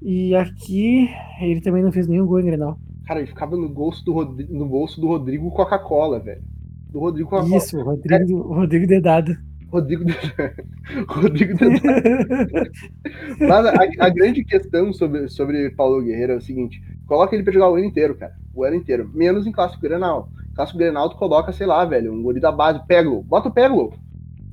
E 0.00 0.34
aqui, 0.34 1.08
ele 1.40 1.60
também 1.60 1.82
não 1.82 1.92
fez 1.92 2.06
nenhum 2.06 2.26
gol 2.26 2.40
em 2.40 2.46
Grenal. 2.46 2.78
Cara, 3.06 3.20
ele 3.20 3.28
ficava 3.28 3.56
no 3.56 3.68
bolso 3.68 4.04
do, 4.04 4.12
Rodrigo, 4.12 4.54
no 4.54 4.66
bolso 4.66 5.00
do 5.00 5.08
Rodrigo 5.08 5.50
Coca-Cola, 5.50 6.20
velho. 6.20 6.42
Do 6.90 7.00
Rodrigo 7.00 7.28
Coca-Cola. 7.28 7.56
Isso, 7.56 7.78
o 7.78 7.82
Rodrigo, 7.82 8.52
é. 8.52 8.56
Rodrigo 8.56 8.86
Dedado. 8.86 9.36
Rodrigo. 9.74 10.04
Rodrigo. 11.08 11.58
Mas 13.40 13.66
a, 13.66 13.72
a, 14.06 14.08
grande 14.08 14.44
questão 14.44 14.92
sobre, 14.92 15.28
sobre 15.28 15.70
Paulo 15.70 16.00
Guerreiro 16.00 16.34
é 16.34 16.36
o 16.36 16.40
seguinte: 16.40 16.80
coloca 17.06 17.34
ele 17.34 17.42
pra 17.42 17.52
jogar 17.52 17.70
o 17.70 17.74
ano 17.74 17.84
inteiro, 17.84 18.14
cara. 18.14 18.34
O 18.54 18.62
ano 18.62 18.76
inteiro. 18.76 19.10
Menos 19.12 19.46
em 19.46 19.52
clássico 19.52 19.82
Grenal. 19.82 20.28
Clássico 20.54 20.78
Grenal, 20.78 21.10
tu 21.10 21.16
coloca, 21.16 21.52
sei 21.52 21.66
lá, 21.66 21.84
velho, 21.84 22.12
um 22.12 22.22
guri 22.22 22.38
da 22.38 22.52
base, 22.52 22.80
pega 22.86 23.10
bota 23.10 23.48
o. 23.48 23.92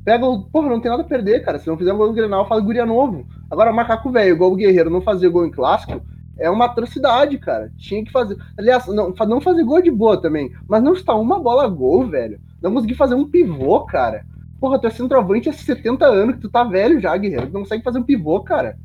Pega 0.03 0.25
o. 0.25 0.43
Porra, 0.45 0.69
não 0.69 0.81
tem 0.81 0.89
nada 0.89 1.03
a 1.03 1.07
perder, 1.07 1.45
cara. 1.45 1.59
Se 1.59 1.67
não 1.67 1.77
fizer 1.77 1.93
um 1.93 1.97
gol 1.97 2.07
no 2.07 2.13
Grenal, 2.13 2.47
faz 2.47 2.63
guria 2.63 2.85
novo. 2.85 3.27
Agora, 3.49 3.71
macaco 3.71 4.11
velho, 4.11 4.33
igual 4.33 4.51
o 4.51 4.55
Guerreiro, 4.55 4.89
não 4.89 5.01
fazer 5.01 5.29
gol 5.29 5.45
em 5.45 5.51
clássico, 5.51 6.01
é 6.39 6.49
uma 6.49 6.65
atrocidade, 6.65 7.37
cara. 7.37 7.71
Tinha 7.77 8.03
que 8.03 8.11
fazer. 8.11 8.35
Aliás, 8.57 8.87
não, 8.87 9.13
não 9.27 9.39
fazer 9.39 9.63
gol 9.63 9.83
de 9.83 9.91
boa 9.91 10.19
também. 10.19 10.51
Mas 10.67 10.81
não 10.81 10.93
está 10.93 11.13
uma 11.13 11.39
bola 11.39 11.67
gol, 11.67 12.07
velho. 12.07 12.39
Não 12.59 12.73
conseguir 12.73 12.95
fazer 12.95 13.13
um 13.13 13.29
pivô, 13.29 13.85
cara. 13.85 14.25
Porra, 14.62 14.80
tu 14.80 14.86
é 14.86 14.91
centroavante 14.91 15.50
há 15.50 15.53
70 15.53 16.06
anos, 16.06 16.36
que 16.36 16.41
tu 16.41 16.50
tá 16.51 16.63
velho 16.63 17.00
já, 17.01 17.18
guerreiro. 17.18 17.48
Tu 17.48 17.53
não 17.53 17.62
consegue 17.62 17.84
fazer 17.84 17.98
um 17.98 18.03
pivô, 18.03 18.44
cara. 18.44 18.77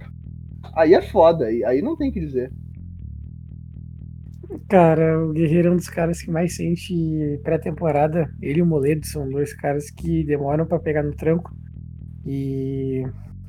Aí 0.74 0.94
é 0.94 1.02
foda, 1.02 1.44
aí, 1.44 1.62
aí 1.64 1.82
não 1.82 1.94
tem 1.94 2.08
o 2.08 2.12
que 2.12 2.18
dizer. 2.18 2.50
Cara, 4.70 5.22
o 5.22 5.34
Guerreiro 5.34 5.68
é 5.68 5.70
um 5.72 5.76
dos 5.76 5.90
caras 5.90 6.22
que 6.22 6.30
mais 6.30 6.56
sente 6.56 7.38
pré-temporada. 7.42 8.32
Ele 8.40 8.60
e 8.60 8.62
o 8.62 8.66
Moledo 8.66 9.06
são 9.06 9.28
dois 9.28 9.52
caras 9.52 9.90
que 9.90 10.24
demoram 10.24 10.64
para 10.64 10.78
pegar 10.78 11.02
no 11.02 11.14
tranco. 11.14 11.54
E, 12.24 13.04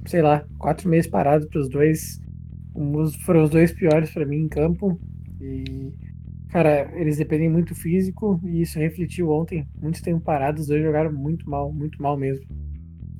sei 0.05 0.21
lá, 0.21 0.45
quatro 0.57 0.89
meses 0.89 1.09
parados 1.09 1.47
pros 1.47 1.69
dois. 1.69 2.21
Foram 3.25 3.43
os 3.43 3.49
dois 3.49 3.71
piores 3.71 4.11
para 4.11 4.25
mim 4.25 4.43
em 4.43 4.49
campo. 4.49 4.99
E 5.39 5.93
Cara, 6.49 6.89
eles 6.95 7.17
dependem 7.17 7.49
muito 7.49 7.75
físico 7.75 8.39
e 8.43 8.61
isso 8.61 8.79
refletiu 8.79 9.29
ontem. 9.29 9.67
Muitos 9.81 10.01
tempo 10.01 10.21
parados, 10.21 10.61
os 10.61 10.67
dois 10.67 10.81
jogaram 10.81 11.11
muito 11.11 11.49
mal, 11.49 11.71
muito 11.71 12.01
mal 12.01 12.17
mesmo. 12.17 12.45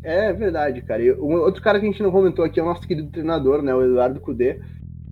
É 0.03 0.31
verdade, 0.31 0.81
cara. 0.81 1.03
E 1.03 1.12
um 1.13 1.34
outro 1.34 1.62
cara 1.62 1.79
que 1.79 1.86
a 1.86 1.91
gente 1.91 2.01
não 2.01 2.12
comentou 2.12 2.46
aqui 2.46 2.60
é 2.60 2.63
o 2.63 2.65
nosso 2.65 2.88
querido 2.88 3.10
treinador, 3.10 3.62
né, 3.62 3.75
o 3.75 3.84
Eduardo 3.84 4.22
Cudê, 4.22 4.62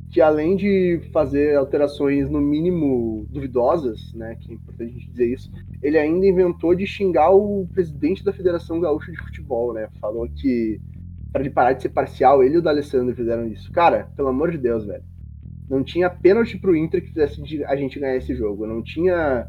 que 0.10 0.22
além 0.22 0.56
de 0.56 1.02
fazer 1.12 1.58
alterações 1.58 2.30
no 2.30 2.40
mínimo 2.40 3.26
duvidosas, 3.30 4.14
né, 4.14 4.36
que 4.40 4.52
é 4.52 4.56
importante 4.56 4.90
a 4.90 4.94
gente 4.94 5.10
dizer 5.10 5.34
isso, 5.34 5.52
ele 5.84 5.98
ainda 5.98 6.26
inventou 6.26 6.74
de 6.74 6.88
xingar 6.88 7.32
o 7.32 7.68
presidente 7.74 8.24
da 8.24 8.32
Federação 8.32 8.80
Gaúcha 8.80 9.12
de 9.12 9.18
Futebol, 9.18 9.74
né? 9.74 9.90
Falou 10.00 10.30
que 10.30 10.80
para 11.34 11.42
ele 11.42 11.50
parar 11.50 11.74
de 11.74 11.82
ser 11.82 11.90
parcial, 11.90 12.42
ele 12.42 12.56
e 12.56 12.58
o 12.60 12.62
D'Alessandro 12.62 13.14
fizeram 13.14 13.46
isso. 13.46 13.70
Cara, 13.74 14.08
pelo 14.16 14.30
amor 14.30 14.52
de 14.52 14.58
Deus, 14.58 14.86
velho 14.86 15.04
Não 15.70 15.84
tinha 15.84 16.10
pênalti 16.10 16.58
pro 16.58 16.76
Inter 16.76 17.02
que 17.02 17.10
fizesse 17.10 17.42
a 17.66 17.76
gente 17.76 18.00
ganhar 18.00 18.16
esse 18.16 18.36
jogo. 18.36 18.68
Não 18.68 18.82
tinha. 18.82 19.48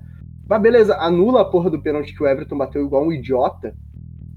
Mas 0.49 0.62
beleza, 0.62 0.96
anula 0.99 1.42
a 1.42 1.44
porra 1.44 1.70
do 1.70 1.82
pênalti 1.82 2.14
que 2.14 2.23
o 2.23 2.26
Everton 2.26 2.56
bateu 2.56 2.85
igual 2.85 3.04
um 3.04 3.12
idiota 3.12 3.75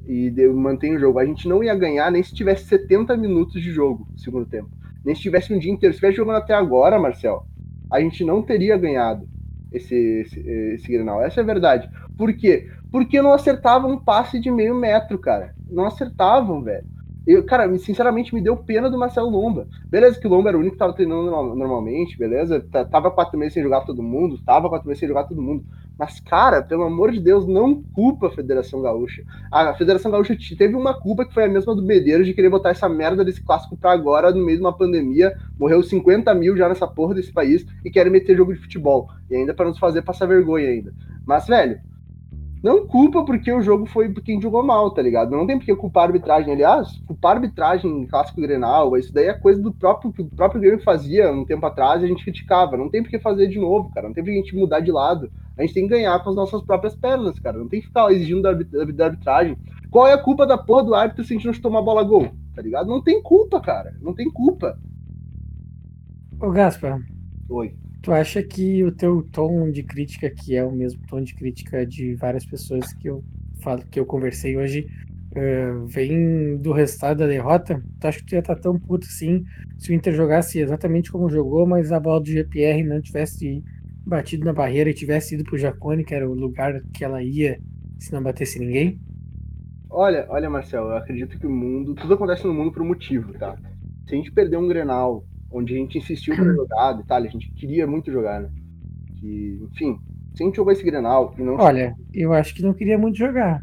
e 0.06 0.32
mantém 0.48 0.96
o 0.96 1.00
jogo. 1.00 1.20
A 1.20 1.26
gente 1.26 1.48
não 1.48 1.64
ia 1.64 1.76
ganhar 1.76 2.12
nem 2.12 2.24
se 2.24 2.34
tivesse 2.34 2.66
70 2.66 3.16
minutos 3.16 3.62
de 3.62 3.72
jogo 3.72 4.08
no 4.12 4.20
segundo 4.20 4.46
tempo. 4.46 4.70
Nem 5.06 5.16
se 5.16 5.22
tivesse 5.22 5.54
um 5.54 5.60
dia 5.60 5.72
inteiro. 5.72 5.94
Se 5.94 6.00
tivesse 6.00 6.18
jogando 6.18 6.38
até 6.38 6.54
agora, 6.54 7.00
Marcel, 7.00 7.46
a 7.92 8.02
gente 8.02 8.24
não 8.24 8.42
teria 8.42 8.76
ganhado 8.76 9.28
esse, 9.72 9.96
esse, 9.96 10.40
esse 10.40 10.92
Grenal. 10.92 11.22
Essa 11.22 11.42
é 11.42 11.44
a 11.44 11.46
verdade. 11.46 11.90
Por 12.18 12.34
quê? 12.34 12.68
Porque 12.92 13.22
não 13.22 13.34
acertavam 13.34 13.92
um 13.92 14.00
passe 14.00 14.40
de 14.40 14.50
meio 14.50 14.76
metro, 14.76 15.18
cara. 15.20 15.54
Não 15.70 15.86
acertavam, 15.86 16.64
velho. 16.64 16.86
Eu, 17.32 17.44
cara, 17.44 17.78
sinceramente, 17.78 18.34
me 18.34 18.42
deu 18.42 18.58
pena 18.58 18.90
do 18.90 18.98
Marcelo 18.98 19.30
Lomba. 19.30 19.68
Beleza 19.86 20.20
que 20.20 20.26
o 20.26 20.30
Lomba 20.32 20.50
era 20.50 20.58
o 20.58 20.62
único 20.62 20.74
que 20.74 20.80
tava 20.80 20.94
treinando 20.94 21.30
normalmente, 21.30 22.18
beleza? 22.18 22.60
Tava 22.90 23.12
quatro 23.12 23.38
meses 23.38 23.54
sem 23.54 23.62
jogar 23.62 23.82
todo 23.82 24.02
mundo, 24.02 24.40
tava 24.44 24.68
quatro 24.68 24.88
meses 24.88 25.00
sem 25.00 25.08
jogar 25.08 25.26
todo 25.26 25.40
mundo. 25.40 25.64
Mas, 25.96 26.20
cara, 26.20 26.64
pelo 26.64 26.82
amor 26.82 27.12
de 27.12 27.20
Deus, 27.20 27.46
não 27.46 27.84
culpa 27.94 28.30
a 28.30 28.32
Federação 28.32 28.82
Gaúcha. 28.82 29.24
A 29.52 29.76
Federação 29.76 30.10
Gaúcha 30.10 30.36
teve 30.58 30.74
uma 30.74 31.00
culpa 31.00 31.24
que 31.24 31.32
foi 31.32 31.44
a 31.44 31.48
mesma 31.48 31.76
do 31.76 31.84
Medeiros 31.84 32.26
de 32.26 32.34
querer 32.34 32.50
botar 32.50 32.72
essa 32.72 32.90
merda 32.90 33.24
desse 33.24 33.44
clássico 33.44 33.78
pra 33.78 33.92
agora, 33.92 34.32
no 34.32 34.44
meio 34.44 34.58
de 34.58 34.64
uma 34.64 34.76
pandemia. 34.76 35.32
Morreu 35.60 35.84
50 35.84 36.34
mil 36.34 36.58
já 36.58 36.68
nessa 36.68 36.88
porra 36.88 37.14
desse 37.14 37.32
país 37.32 37.64
e 37.86 37.92
querem 37.92 38.12
meter 38.12 38.36
jogo 38.36 38.56
de 38.56 38.60
futebol. 38.60 39.08
E 39.30 39.36
ainda 39.36 39.54
para 39.54 39.68
nos 39.68 39.78
fazer 39.78 40.02
passar 40.02 40.26
vergonha 40.26 40.68
ainda. 40.68 40.92
Mas, 41.28 41.46
velho, 41.46 41.80
não 42.62 42.86
culpa 42.86 43.24
porque 43.24 43.52
o 43.52 43.62
jogo 43.62 43.86
foi 43.86 44.14
quem 44.14 44.42
jogou 44.42 44.62
mal, 44.62 44.92
tá 44.92 45.02
ligado? 45.02 45.32
Não 45.32 45.48
tem 45.48 45.58
porque 45.58 45.74
culpar 45.76 46.04
a 46.04 46.06
arbitragem. 46.08 46.54
Aliás, 46.54 47.00
culpar 47.08 47.32
a 47.32 47.36
arbitragem 47.36 47.90
em 47.90 48.06
clássico 48.06 48.42
Grenal, 48.42 48.98
isso 48.98 49.14
daí 49.14 49.28
é 49.28 49.34
coisa 49.34 49.62
do 49.62 49.74
próprio 49.74 50.12
que 50.12 50.22
o 50.22 50.26
próprio 50.26 50.60
Grêmio 50.60 50.84
fazia 50.84 51.32
um 51.32 51.46
tempo 51.46 51.66
atrás 51.66 52.02
e 52.02 52.06
a 52.06 52.08
gente 52.08 52.24
criticava. 52.24 52.76
Não 52.76 52.90
tem 52.90 53.02
porque 53.02 53.18
fazer 53.18 53.48
de 53.48 53.58
novo, 53.58 53.90
cara. 53.92 54.08
Não 54.08 54.14
tem 54.14 54.24
porque 54.24 54.38
a 54.38 54.42
gente 54.42 54.56
mudar 54.56 54.82
de 54.82 54.92
lado. 54.92 55.32
A 55.58 55.62
gente 55.62 55.74
tem 55.74 55.84
que 55.84 55.90
ganhar 55.90 56.22
com 56.22 56.30
as 56.30 56.36
nossas 56.36 56.62
próprias 56.62 56.96
pernas, 56.96 57.40
cara. 57.40 57.58
Não 57.58 57.70
tem 57.70 57.80
que 57.80 57.88
ficar 57.88 58.12
exigindo 58.12 58.42
da, 58.42 58.52
da 58.52 59.06
arbitragem. 59.06 59.58
Qual 59.90 60.06
é 60.06 60.14
a 60.14 60.22
culpa 60.22 60.46
da 60.46 60.58
porra 60.58 60.84
do 60.84 60.94
árbitro 60.94 61.24
se 61.24 61.34
a 61.34 61.38
gente 61.38 61.46
não 61.46 61.54
tomar 61.54 61.82
bola 61.82 62.04
gol? 62.04 62.28
Tá 62.54 62.62
ligado? 62.62 62.88
Não 62.88 63.02
tem 63.02 63.22
culpa, 63.22 63.62
cara. 63.62 63.96
Não 64.02 64.14
tem 64.14 64.30
culpa. 64.30 64.78
Ô, 66.42 66.52
Gaspar. 66.52 67.00
Oi. 67.50 67.74
Tu 68.02 68.12
acha 68.14 68.42
que 68.42 68.84
o 68.84 68.92
teu 68.92 69.24
tom 69.32 69.70
de 69.72 69.84
crítica, 69.84 70.30
que 70.30 70.56
é 70.56 70.64
o 70.64 70.72
mesmo 70.72 71.02
tom 71.08 71.22
de 71.22 71.36
crítica 71.36 71.86
de 71.86 72.16
várias 72.16 72.46
pessoas 72.46 72.94
que 72.94 73.10
eu 73.10 73.24
falo, 73.62 73.84
que 73.86 74.00
eu 74.00 74.06
conversei 74.06 74.56
hoje, 74.56 74.88
uh, 75.36 75.86
vem 75.86 76.58
do 76.58 76.72
resultado 76.72 77.20
da 77.20 77.28
derrota? 77.28 77.84
Tu 78.00 78.08
acha 78.08 78.20
que 78.20 78.26
tu 78.26 78.34
ia 78.34 78.40
estar 78.40 78.56
tá 78.56 78.62
tão 78.62 78.80
puto 78.80 79.06
assim 79.06 79.44
se 79.78 79.92
o 79.92 79.94
Inter 79.94 80.14
jogasse 80.14 80.60
exatamente 80.60 81.12
como 81.12 81.30
jogou, 81.30 81.68
mas 81.68 81.92
a 81.92 82.00
bola 82.00 82.22
do 82.22 82.30
GPR 82.30 82.84
não 82.84 83.02
tivesse 83.02 83.64
batido 84.06 84.46
na 84.46 84.54
barreira 84.54 84.90
e 84.90 84.94
tivesse 84.94 85.36
ido 85.36 85.44
pro 85.44 85.58
Jacone, 85.58 86.04
que 86.04 86.16
era 86.16 86.30
o 86.30 86.34
lugar 86.34 86.82
que 86.94 87.04
ela 87.04 87.22
ia 87.22 87.60
se 88.00 88.14
não 88.14 88.24
batesse 88.24 88.60
ninguém? 88.60 89.00
Olha, 89.90 90.26
olha, 90.30 90.50
Marcel, 90.50 90.86
eu 90.86 90.98
acredito 90.98 91.38
que 91.38 91.48
o 91.48 91.50
mundo, 91.50 91.96
tudo 91.96 92.14
acontece 92.14 92.46
no 92.46 92.54
mundo 92.54 92.72
por 92.72 92.82
um 92.82 92.88
motivo, 92.88 93.34
tá? 93.34 93.58
Se 94.08 94.14
a 94.14 94.18
gente 94.18 94.32
perder 94.32 94.58
um 94.58 94.68
Grenal 94.68 95.24
onde 95.52 95.74
a 95.74 95.78
gente 95.78 95.98
insistiu 95.98 96.36
para 96.36 96.54
jogar, 96.54 96.94
detalhe, 96.94 97.28
a 97.28 97.32
gente 97.32 97.52
queria 97.54 97.88
muito 97.88 98.12
jogar, 98.12 98.42
né? 98.42 98.50
Que, 99.20 99.60
enfim, 99.72 100.00
se 100.36 100.44
a 100.44 100.46
gente 100.46 100.56
jogou 100.56 100.72
esse 100.72 100.84
Grenal 100.84 101.34
e 101.38 101.42
não. 101.42 101.56
Olha, 101.56 101.96
eu 102.14 102.34
acho 102.34 102.54
que 102.54 102.62
não 102.62 102.74
queria 102.74 102.98
muito 102.98 103.18
jogar. 103.18 103.62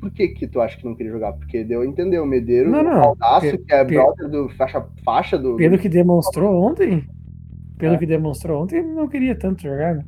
Por 0.00 0.10
que 0.10 0.28
que 0.28 0.48
tu 0.48 0.60
acha 0.60 0.76
que 0.76 0.84
não 0.84 0.96
queria 0.96 1.12
jogar? 1.12 1.32
Porque 1.34 1.62
deu 1.62 1.82
a 1.82 1.86
entender, 1.86 2.18
o 2.18 2.26
Medeiro, 2.26 2.70
não, 2.70 2.82
não. 2.82 2.98
o 2.98 3.16
Baldaço, 3.16 3.56
que 3.58 3.72
é 3.72 3.84
brother 3.84 4.28
do 4.28 4.48
faixa, 4.50 4.84
faixa 5.04 5.38
do. 5.38 5.56
Pelo 5.56 5.78
que 5.78 5.88
demonstrou 5.88 6.52
ontem, 6.60 7.06
pelo 7.78 7.94
é. 7.94 7.98
que 7.98 8.06
demonstrou 8.06 8.62
ontem, 8.62 8.78
ele 8.78 8.88
não 8.88 9.08
queria 9.08 9.34
tanto 9.36 9.62
jogar, 9.62 9.94
né? 9.94 10.04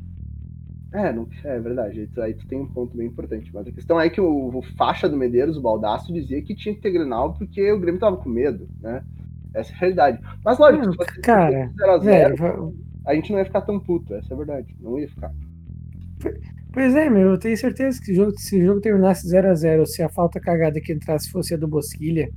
É, 0.92 1.12
não, 1.12 1.28
é 1.44 1.58
verdade. 1.58 2.08
Aí 2.18 2.34
tu 2.34 2.46
tem 2.46 2.60
um 2.60 2.68
ponto 2.68 2.96
bem 2.96 3.08
importante. 3.08 3.50
Mas 3.52 3.66
a 3.66 3.72
questão 3.72 4.00
é 4.00 4.08
que 4.08 4.20
o, 4.20 4.56
o 4.56 4.62
faixa 4.76 5.08
do 5.08 5.16
Medeiros, 5.16 5.56
o 5.56 5.60
Baldaço, 5.60 6.12
dizia 6.12 6.40
que 6.40 6.54
tinha 6.54 6.72
que 6.74 6.80
ter 6.80 6.92
Grenal 6.92 7.34
porque 7.34 7.72
o 7.72 7.80
Grêmio 7.80 8.00
tava 8.00 8.16
com 8.16 8.28
medo, 8.28 8.68
né? 8.80 9.02
Essa 9.54 9.72
é 9.72 9.74
a 9.74 9.78
realidade. 9.78 10.20
Mas 10.44 10.58
lógico, 10.58 10.90
se 10.90 10.96
fosse 10.96 11.20
cara, 11.20 11.70
0 11.78 11.90
a 11.90 11.98
0 11.98 12.36
velho, 12.36 12.74
a 13.06 13.14
gente 13.14 13.32
não 13.32 13.38
ia 13.38 13.44
ficar 13.44 13.60
tão 13.62 13.78
puto, 13.78 14.14
essa 14.14 14.32
é 14.32 14.34
a 14.34 14.36
verdade. 14.36 14.76
Não 14.80 14.98
ia 14.98 15.08
ficar. 15.08 15.32
Pois 16.72 16.94
é, 16.96 17.08
meu, 17.08 17.30
eu 17.30 17.38
tenho 17.38 17.56
certeza 17.56 18.00
que 18.00 18.06
se 18.06 18.12
o 18.12 18.14
jogo, 18.16 18.38
se 18.38 18.60
o 18.60 18.64
jogo 18.64 18.80
terminasse 18.80 19.28
0 19.28 19.48
a 19.48 19.54
0 19.54 19.86
se 19.86 20.02
a 20.02 20.08
falta 20.08 20.40
cagada 20.40 20.80
que 20.80 20.92
entrasse 20.92 21.30
fosse 21.30 21.54
a 21.54 21.56
do 21.56 21.68
Bosquilha, 21.68 22.28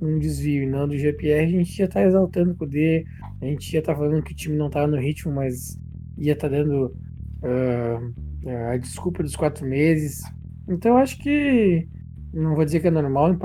um 0.00 0.18
desvio 0.18 0.62
e 0.62 0.66
não 0.66 0.86
do 0.86 0.96
GPR, 0.96 1.42
a 1.42 1.46
gente 1.46 1.78
ia 1.78 1.86
estar 1.86 2.00
tá 2.00 2.06
exaltando 2.06 2.56
o 2.58 2.66
D, 2.66 3.04
a 3.40 3.46
gente 3.46 3.72
ia 3.72 3.80
estar 3.80 3.94
tá 3.94 3.98
falando 3.98 4.22
que 4.22 4.32
o 4.32 4.36
time 4.36 4.56
não 4.56 4.68
estava 4.68 4.86
no 4.86 4.96
ritmo, 4.96 5.32
mas 5.32 5.76
ia 6.16 6.34
estar 6.34 6.48
tá 6.48 6.56
dando 6.56 6.94
uh, 7.42 8.70
a 8.70 8.76
desculpa 8.76 9.22
dos 9.22 9.34
quatro 9.34 9.66
meses. 9.66 10.22
Então 10.68 10.92
eu 10.92 10.98
acho 10.98 11.18
que 11.18 11.88
não 12.32 12.54
vou 12.54 12.64
dizer 12.64 12.80
que 12.80 12.88
é 12.88 12.90
normal, 12.90 13.36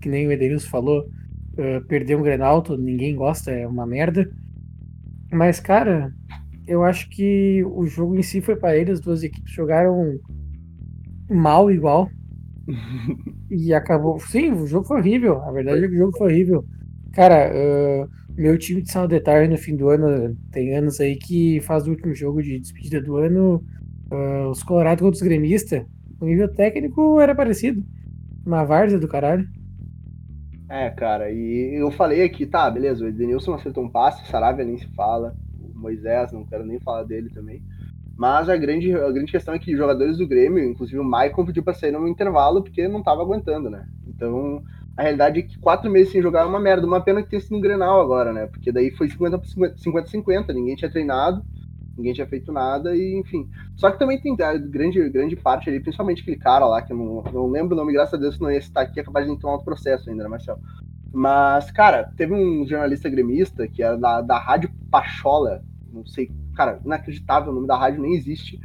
que 0.00 0.08
nem 0.08 0.26
o 0.26 0.32
Edenilson 0.32 0.68
falou, 0.68 1.08
uh, 1.58 1.84
perder 1.86 2.16
um 2.16 2.22
Grenal, 2.22 2.64
ninguém 2.78 3.14
gosta, 3.14 3.50
é 3.50 3.66
uma 3.66 3.86
merda. 3.86 4.30
Mas, 5.32 5.60
cara, 5.60 6.12
eu 6.66 6.84
acho 6.84 7.08
que 7.10 7.62
o 7.64 7.86
jogo 7.86 8.16
em 8.16 8.22
si 8.22 8.40
foi 8.40 8.56
para 8.56 8.76
eles, 8.76 8.94
as 8.94 9.00
duas 9.00 9.22
equipes 9.22 9.52
jogaram 9.52 10.18
mal 11.30 11.70
igual. 11.70 12.08
e 13.50 13.72
acabou. 13.72 14.18
Sim, 14.20 14.52
o 14.52 14.66
jogo 14.66 14.86
foi 14.86 14.98
horrível. 14.98 15.40
A 15.42 15.52
verdade 15.52 15.84
é 15.84 15.88
que 15.88 15.94
o 15.94 15.98
jogo 15.98 16.16
foi 16.16 16.32
horrível. 16.32 16.64
Cara, 17.12 17.50
uh, 17.50 18.08
meu 18.36 18.58
time 18.58 18.82
de 18.82 18.90
São 18.90 19.06
Detalhe 19.06 19.48
no 19.48 19.56
fim 19.56 19.76
do 19.76 19.88
ano, 19.88 20.36
tem 20.50 20.76
anos 20.76 21.00
aí 21.00 21.16
que 21.16 21.60
faz 21.60 21.86
o 21.86 21.90
último 21.90 22.14
jogo 22.14 22.42
de 22.42 22.58
despedida 22.58 23.00
do 23.00 23.16
ano, 23.16 23.64
uh, 24.12 24.50
os 24.50 24.62
Colorado 24.62 25.00
contra 25.00 25.16
os 25.16 25.22
gremistas. 25.22 25.84
O 26.20 26.26
nível 26.26 26.48
técnico 26.48 27.20
era 27.20 27.34
parecido. 27.34 27.82
Uma 28.44 28.64
várzea 28.64 28.98
do 28.98 29.08
caralho. 29.08 29.48
É, 30.68 30.90
cara, 30.90 31.30
e 31.30 31.80
eu 31.80 31.92
falei 31.92 32.24
aqui, 32.24 32.44
tá, 32.44 32.68
beleza, 32.68 33.04
o 33.04 33.08
Edenilson 33.08 33.54
acertou 33.54 33.84
um 33.84 33.88
passe, 33.90 34.22
o 34.24 34.26
Saravia 34.26 34.64
nem 34.64 34.76
se 34.76 34.88
fala, 34.96 35.36
o 35.60 35.78
Moisés, 35.78 36.32
não 36.32 36.44
quero 36.44 36.66
nem 36.66 36.80
falar 36.80 37.04
dele 37.04 37.30
também. 37.30 37.62
Mas 38.16 38.48
a 38.48 38.56
grande, 38.56 38.92
a 38.94 39.10
grande 39.12 39.30
questão 39.32 39.54
é 39.54 39.58
que 39.58 39.76
jogadores 39.76 40.18
do 40.18 40.26
Grêmio, 40.26 40.64
inclusive 40.64 40.98
o 40.98 41.04
Maicon, 41.04 41.46
pediu 41.46 41.62
pra 41.62 41.74
sair 41.74 41.92
no 41.92 42.08
intervalo 42.08 42.62
porque 42.64 42.88
não 42.88 43.02
tava 43.02 43.22
aguentando, 43.22 43.70
né? 43.70 43.86
Então, 44.06 44.62
a 44.96 45.02
realidade 45.02 45.40
é 45.40 45.42
que 45.42 45.58
quatro 45.58 45.90
meses 45.90 46.12
sem 46.12 46.22
jogar 46.22 46.42
é 46.42 46.46
uma 46.46 46.58
merda. 46.60 46.86
Uma 46.86 47.00
pena 47.02 47.22
que 47.22 47.28
tenha 47.28 47.40
sido 47.42 47.56
um 47.56 47.60
Grenal 47.60 48.00
agora, 48.00 48.32
né? 48.32 48.46
Porque 48.46 48.72
daí 48.72 48.90
foi 48.92 49.08
50-50, 49.08 50.52
ninguém 50.54 50.76
tinha 50.76 50.90
treinado, 50.90 51.44
ninguém 51.96 52.12
tinha 52.12 52.26
feito 52.26 52.52
nada, 52.52 52.94
e 52.94 53.18
enfim. 53.18 53.48
Só 53.76 53.90
que 53.90 53.98
também 53.98 54.20
tem 54.20 54.36
grande, 54.36 55.08
grande 55.08 55.36
parte 55.36 55.70
ali, 55.70 55.80
principalmente 55.80 56.22
aquele 56.22 56.36
cara 56.36 56.66
lá, 56.66 56.82
que 56.82 56.92
eu 56.92 56.96
não, 56.96 57.22
não 57.32 57.46
lembro 57.48 57.74
o 57.74 57.76
nome, 57.76 57.92
graças 57.92 58.14
a 58.14 58.16
Deus, 58.18 58.38
não 58.38 58.50
ia 58.50 58.58
estar 58.58 58.82
aqui, 58.82 59.00
é 59.00 59.04
capaz 59.04 59.26
de 59.26 59.32
entrar 59.32 59.48
um 59.48 59.52
outro 59.52 59.64
processo 59.64 60.10
ainda, 60.10 60.24
né, 60.24 60.28
Marcelo? 60.28 60.60
Mas, 61.12 61.70
cara, 61.70 62.12
teve 62.16 62.34
um 62.34 62.66
jornalista 62.66 63.08
gremista 63.08 63.66
que 63.66 63.82
era 63.82 63.96
da, 63.96 64.20
da 64.20 64.38
Rádio 64.38 64.70
Pachola, 64.90 65.62
não 65.90 66.04
sei, 66.04 66.30
cara, 66.54 66.80
inacreditável, 66.84 67.52
o 67.52 67.54
nome 67.54 67.66
da 67.66 67.76
rádio 67.76 68.02
nem 68.02 68.14
existe. 68.14 68.60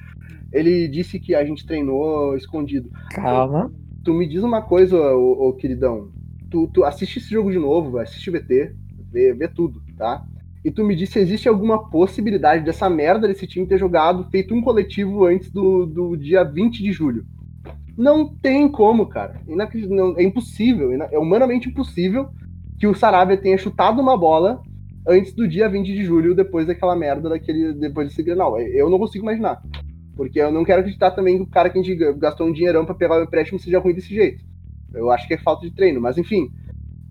Ele 0.52 0.88
disse 0.88 1.20
que 1.20 1.34
a 1.34 1.46
gente 1.46 1.66
treinou 1.66 2.36
escondido. 2.36 2.90
Calma. 3.12 3.72
Tu 4.04 4.14
me 4.14 4.28
diz 4.28 4.44
uma 4.44 4.62
coisa, 4.62 4.98
ô, 4.98 5.48
ô 5.48 5.54
queridão. 5.54 6.10
Tu, 6.50 6.68
tu 6.74 6.84
assiste 6.84 7.20
esse 7.20 7.30
jogo 7.30 7.52
de 7.52 7.60
novo, 7.60 7.98
assiste 7.98 8.30
o 8.30 8.34
VT, 8.34 8.76
vê, 9.10 9.34
vê 9.34 9.48
tudo, 9.48 9.82
tá? 9.96 10.26
E 10.64 10.70
tu 10.70 10.84
me 10.84 10.96
disse 10.96 11.14
se 11.14 11.20
existe 11.20 11.50
alguma 11.50 11.90
possibilidade 11.90 12.64
dessa 12.64 12.90
merda 12.90 13.28
desse 13.28 13.48
time 13.48 13.66
ter 13.66 13.80
jogado, 13.80 14.30
feito 14.30 14.54
um 14.54 14.62
coletivo 14.62 15.26
antes 15.26 15.52
do, 15.52 15.86
do 15.86 16.16
dia 16.16 16.44
20 16.44 16.84
de 16.84 16.92
julho. 16.92 17.26
Não 17.98 18.28
tem 18.28 18.70
como, 18.70 19.08
cara. 19.08 19.42
É 20.18 20.24
impossível, 20.24 20.92
é 21.12 21.18
humanamente 21.18 21.68
impossível 21.68 22.30
que 22.80 22.88
o 22.88 22.96
Sarabia 22.96 23.38
tenha 23.38 23.58
chutado 23.58 24.02
uma 24.02 24.18
bola 24.18 24.62
antes 25.08 25.34
do 25.34 25.48
dia 25.48 25.68
20 25.68 25.86
de 25.86 26.04
julho, 26.04 26.36
depois 26.36 26.68
daquela 26.68 26.96
merda 26.96 27.30
daquele. 27.30 27.74
depois 27.74 28.08
desse 28.08 28.24
Grenal. 28.24 28.60
Eu 28.60 28.90
não 28.90 29.00
consigo 29.00 29.26
imaginar. 29.26 29.62
Porque 30.16 30.40
eu 30.40 30.52
não 30.52 30.64
quero 30.64 30.82
acreditar 30.82 31.12
também 31.12 31.38
que 31.38 31.44
o 31.44 31.48
cara 31.48 31.70
que 31.70 31.80
a 31.80 31.82
gente 31.82 31.96
gastou 32.14 32.48
um 32.48 32.54
dinheirão 32.54 32.86
para 32.86 32.96
pegar 32.96 33.20
o 33.20 33.24
empréstimo 33.24 33.60
seja 33.60 33.80
ruim 33.80 33.94
desse 33.94 34.14
jeito. 34.14 34.44
Eu 34.94 35.10
acho 35.10 35.28
que 35.28 35.34
é 35.34 35.38
falta 35.38 35.68
de 35.68 35.74
treino, 35.74 36.02
mas 36.02 36.18
enfim. 36.18 36.50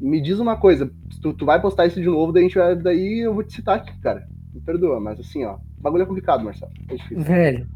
Me 0.01 0.21
diz 0.21 0.39
uma 0.39 0.57
coisa, 0.57 0.91
tu, 1.21 1.35
tu 1.35 1.45
vai 1.45 1.61
postar 1.61 1.87
isso 1.87 2.01
de 2.01 2.07
novo, 2.07 2.33
daí, 2.33 2.45
a 2.45 2.47
gente 2.47 2.59
vai, 2.59 2.77
daí 2.77 3.21
eu 3.21 3.35
vou 3.35 3.45
te 3.45 3.55
citar 3.55 3.77
aqui, 3.77 3.99
cara. 4.01 4.27
Me 4.55 4.61
perdoa, 4.61 4.99
mas 4.99 5.21
assim, 5.21 5.45
ó. 5.45 5.57
O 5.57 5.83
bagulho 5.83 6.03
é 6.03 6.07
complicado, 6.07 6.45
Marcelo. 6.45 6.73
É 6.89 6.95
difícil. 6.95 7.21
Velho. 7.21 7.69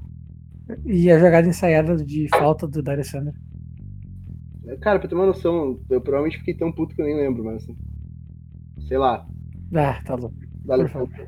E 0.86 1.10
a 1.10 1.18
jogada 1.18 1.46
ensaiada 1.46 1.96
de 1.96 2.28
falta 2.30 2.66
do 2.66 2.82
D'Alessandro? 2.82 3.34
Cara, 4.80 4.98
pra 4.98 5.08
ter 5.08 5.14
uma 5.14 5.26
noção, 5.26 5.78
eu 5.90 6.00
provavelmente 6.00 6.38
fiquei 6.38 6.54
tão 6.54 6.72
puto 6.72 6.94
que 6.94 7.02
eu 7.02 7.06
nem 7.06 7.16
lembro, 7.16 7.44
mas 7.44 7.62
assim. 7.62 7.76
Sei 8.88 8.96
lá. 8.96 9.26
Ah, 9.74 10.00
tá 10.04 10.14
louco. 10.14 10.34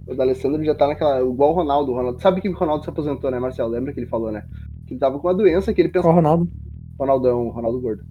O 0.06 0.14
D'Alessandro 0.14 0.64
já 0.64 0.74
tá 0.74 0.86
naquela. 0.88 1.20
Igual 1.20 1.50
o 1.50 1.54
Ronaldo. 1.54 1.92
O 1.92 1.94
Ronaldo. 1.94 2.22
Sabe 2.22 2.40
que 2.40 2.48
o 2.48 2.54
Ronaldo 2.54 2.84
se 2.84 2.90
aposentou, 2.90 3.30
né, 3.30 3.38
Marcelo? 3.38 3.70
Lembra 3.70 3.92
que 3.92 4.00
ele 4.00 4.06
falou, 4.06 4.32
né? 4.32 4.46
Que 4.86 4.94
ele 4.94 5.00
tava 5.00 5.18
com 5.18 5.28
uma 5.28 5.34
doença 5.34 5.74
que 5.74 5.82
ele 5.82 5.90
pensava. 5.90 6.08
Qual 6.08 6.16
Ronaldo? 6.16 6.50
Ronaldão, 6.98 7.48
Ronaldo 7.50 7.80
Gordo. 7.80 8.04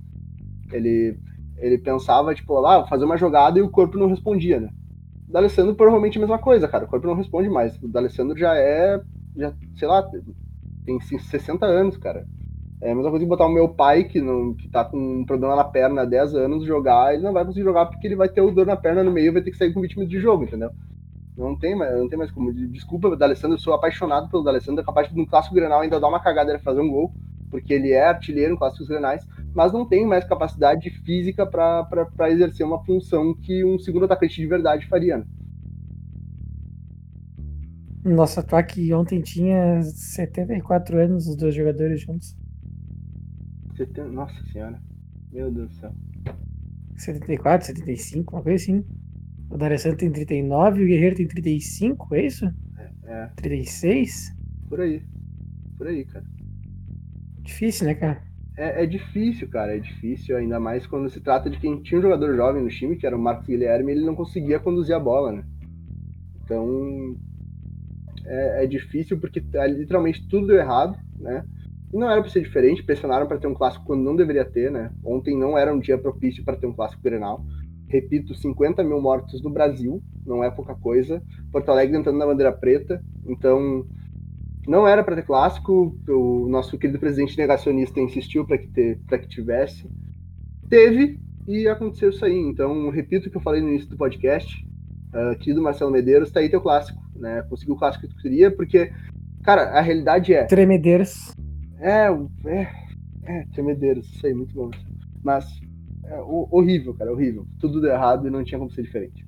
Ele 0.72 1.18
ele 1.58 1.78
pensava, 1.78 2.34
tipo, 2.34 2.60
lá, 2.60 2.86
fazer 2.88 3.06
uma 3.06 3.18
jogada 3.18 3.60
e 3.60 3.62
o 3.62 3.70
corpo 3.70 3.98
não 3.98 4.08
respondia, 4.08 4.60
né? 4.60 4.70
O 5.28 5.32
D'Alessandro 5.32 5.76
provavelmente 5.76 6.18
a 6.18 6.22
mesma 6.22 6.38
coisa, 6.38 6.68
cara. 6.68 6.86
O 6.86 6.88
corpo 6.88 7.08
não 7.08 7.16
responde 7.16 7.50
mais. 7.50 7.78
O 7.82 7.88
D'Alessandro 7.88 8.38
já 8.38 8.56
é, 8.56 9.02
já, 9.36 9.54
sei 9.76 9.88
lá, 9.88 10.08
tem 10.86 11.00
60 11.00 11.66
anos, 11.66 11.98
cara. 11.98 12.26
É 12.82 12.92
a 12.92 12.96
mesma 12.96 13.10
coisa 13.10 13.26
que 13.26 13.30
botar 13.30 13.46
o 13.46 13.54
meu 13.54 13.70
pai, 13.70 14.04
que, 14.04 14.22
não, 14.22 14.54
que 14.54 14.68
tá 14.68 14.84
com 14.84 14.98
um 14.98 15.26
problema 15.26 15.56
na 15.56 15.64
perna 15.64 16.02
há 16.02 16.06
10 16.06 16.36
anos, 16.36 16.66
jogar, 16.66 17.14
ele 17.14 17.24
não 17.24 17.34
vai 17.34 17.46
conseguir 17.46 17.64
jogar 17.64 17.86
porque 17.86 18.06
ele 18.06 18.16
vai 18.16 18.30
ter 18.30 18.42
o 18.42 18.52
dor 18.52 18.66
na 18.66 18.76
perna 18.76 19.04
no 19.04 19.12
meio 19.12 19.28
e 19.28 19.32
vai 19.32 19.42
ter 19.42 19.52
que 19.52 19.58
sair 19.58 19.74
com 19.74 19.82
vítima 19.82 20.06
de 20.06 20.20
jogo, 20.20 20.44
entendeu? 20.44 20.70
Não 21.38 21.58
tem 21.58 21.76
mais, 21.76 21.98
não 21.98 22.08
tem 22.08 22.18
mais 22.18 22.32
como. 22.32 22.54
Desculpa, 22.54 23.16
D'Alessandro, 23.16 23.56
eu 23.56 23.62
sou 23.62 23.74
apaixonado 23.74 24.30
pelo 24.30 24.44
D'Alessandro, 24.44 24.82
é 24.82 24.86
capaz 24.86 25.10
de 25.10 25.16
no 25.16 25.26
clássico 25.26 25.56
Grenal 25.56 25.82
ainda 25.82 26.00
dar 26.00 26.08
uma 26.08 26.20
cagada 26.20 26.54
e 26.54 26.60
fazer 26.60 26.82
um 26.82 26.90
gol, 26.90 27.14
porque 27.50 27.74
ele 27.74 27.92
é 27.92 28.08
artilheiro 28.08 28.54
em 28.54 28.58
clássicos 28.58 28.88
Grenais, 28.88 29.26
mas 29.56 29.72
não 29.72 29.88
tem 29.88 30.06
mais 30.06 30.26
capacidade 30.26 30.90
física 30.90 31.46
para 31.48 32.30
exercer 32.30 32.66
uma 32.66 32.84
função 32.84 33.34
que 33.34 33.64
um 33.64 33.80
segundo 33.80 34.04
atacante 34.04 34.36
de 34.36 34.46
verdade 34.46 34.86
faria. 34.88 35.20
Né? 35.20 35.26
Nosso 38.04 38.40
ataque 38.40 38.94
ontem 38.94 39.22
tinha 39.22 39.82
74 39.82 40.98
anos, 41.00 41.28
os 41.28 41.38
dois 41.38 41.56
jogadores 41.56 42.02
juntos. 42.02 42.38
Nossa 44.12 44.44
senhora. 44.52 44.80
Meu 45.32 45.50
Deus 45.50 45.70
do 45.70 45.76
céu. 45.76 45.94
74, 46.98 47.68
75, 47.68 48.36
uma 48.36 48.44
coisa 48.44 48.62
assim. 48.62 48.86
O 49.50 49.58
D'Alessandro 49.58 49.98
tem 49.98 50.12
39 50.12 50.82
e 50.82 50.84
o 50.84 50.88
Guerreiro 50.88 51.16
tem 51.16 51.28
35, 51.28 52.16
é 52.16 52.26
isso? 52.26 52.46
É. 52.78 52.90
é. 53.06 53.28
36? 53.38 54.36
Por 54.68 54.82
aí. 54.82 55.02
Por 55.78 55.88
aí, 55.88 56.06
cara. 56.06 56.26
Difícil, 57.42 57.88
né, 57.88 57.96
cara? 57.96 58.35
É, 58.58 58.84
é, 58.84 58.86
difícil, 58.86 59.50
cara. 59.50 59.76
É 59.76 59.80
difícil, 59.80 60.38
ainda 60.38 60.60
mais 60.60 60.88
quando 60.88 61.10
se 61.10 61.20
trata 61.20 61.50
de 61.50 61.60
quem 61.60 61.82
tinha 61.82 62.00
um 62.00 62.04
jogador 62.04 62.36
jovem 62.36 62.64
no 62.64 62.70
time, 62.70 62.96
que 62.96 63.06
era 63.06 63.16
o 63.16 63.22
Marcos 63.22 63.48
Guilherme, 63.48 63.92
ele 63.92 64.06
não 64.06 64.16
conseguia 64.16 64.60
conduzir 64.60 64.96
a 64.96 65.00
bola, 65.00 65.32
né? 65.32 65.44
Então. 66.44 67.16
É, 68.28 68.64
é 68.64 68.68
difícil 68.68 69.20
porque 69.20 69.44
é, 69.54 69.68
literalmente 69.68 70.28
tudo 70.28 70.48
deu 70.48 70.58
errado, 70.58 70.98
né? 71.20 71.46
E 71.94 71.98
não 71.98 72.10
era 72.10 72.22
para 72.22 72.32
ser 72.32 72.42
diferente, 72.42 72.84
pressionaram 72.84 73.28
para 73.28 73.38
ter 73.38 73.48
um 73.48 73.54
clássico 73.54 73.86
quando 73.86 74.04
não 74.04 74.16
deveria 74.16 74.46
ter, 74.46 74.72
né? 74.72 74.92
Ontem 75.04 75.38
não 75.38 75.58
era 75.58 75.74
um 75.74 75.80
dia 75.80 75.98
propício 75.98 76.44
para 76.44 76.56
ter 76.56 76.66
um 76.66 76.74
clássico 76.74 77.04
Grenal. 77.04 77.46
Repito, 77.88 78.34
50 78.34 78.84
mil 78.84 79.00
mortos 79.00 79.44
no 79.44 79.52
Brasil, 79.52 80.02
não 80.26 80.44
é 80.44 80.50
pouca 80.50 80.74
coisa. 80.74 81.22
Porto 81.52 81.70
Alegre 81.70 81.98
entrando 81.98 82.18
na 82.18 82.26
bandeira 82.26 82.52
preta, 82.52 83.02
então 83.28 83.86
não 84.68 84.88
era 84.88 85.04
para 85.04 85.16
ter 85.16 85.26
clássico. 85.26 85.96
O 86.08 86.48
nosso 86.50 86.78
querido 86.78 87.00
presidente 87.00 87.38
negacionista 87.38 88.00
insistiu 88.00 88.46
para 88.46 88.58
que, 88.58 88.68
ter, 88.68 88.98
que 88.98 89.28
tivesse. 89.28 89.90
Teve 90.70 91.20
e 91.48 91.68
aconteceu 91.68 92.10
isso 92.10 92.26
aí. 92.26 92.38
Então, 92.38 92.90
repito 92.90 93.28
o 93.28 93.32
que 93.32 93.38
eu 93.38 93.42
falei 93.42 93.62
no 93.62 93.70
início 93.70 93.90
do 93.90 93.98
podcast. 93.98 94.66
Uh, 95.14 95.38
querido 95.38 95.62
Marcelo 95.62 95.92
Medeiros, 95.92 96.32
tá 96.32 96.40
aí 96.40 96.50
teu 96.50 96.62
clássico. 96.62 97.00
Né? 97.16 97.42
Conseguiu 97.50 97.76
o 97.76 97.78
clássico 97.78 98.08
que 98.08 98.14
tu 98.14 98.22
queria, 98.22 98.52
porque, 98.52 98.92
cara, 99.44 99.78
a 99.78 99.82
realidade 99.82 100.34
é. 100.34 100.44
Tremedeiros. 100.46 101.34
É, 101.80 102.08
é, 102.46 102.68
é, 103.24 103.46
tremedeiros, 103.54 104.08
isso 104.08 104.26
aí, 104.26 104.34
muito 104.34 104.54
bom. 104.54 104.70
Mas, 105.24 105.46
é, 106.06 106.20
horrível, 106.22 106.94
cara, 106.94 107.12
horrível. 107.12 107.46
Tudo 107.60 107.80
deu 107.80 107.92
errado 107.92 108.28
e 108.28 108.32
não 108.32 108.44
tinha 108.44 108.60
como 108.60 108.72
ser 108.72 108.84
diferente. 108.84 109.25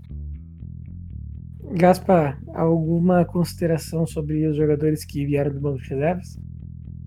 Gaspar, 1.71 2.39
alguma 2.53 3.25
consideração 3.25 4.05
sobre 4.05 4.47
os 4.47 4.55
jogadores 4.55 5.03
que 5.03 5.25
vieram 5.25 5.51
do 5.51 5.59
banco 5.59 5.81
de 5.81 5.89
reservas? 5.89 6.39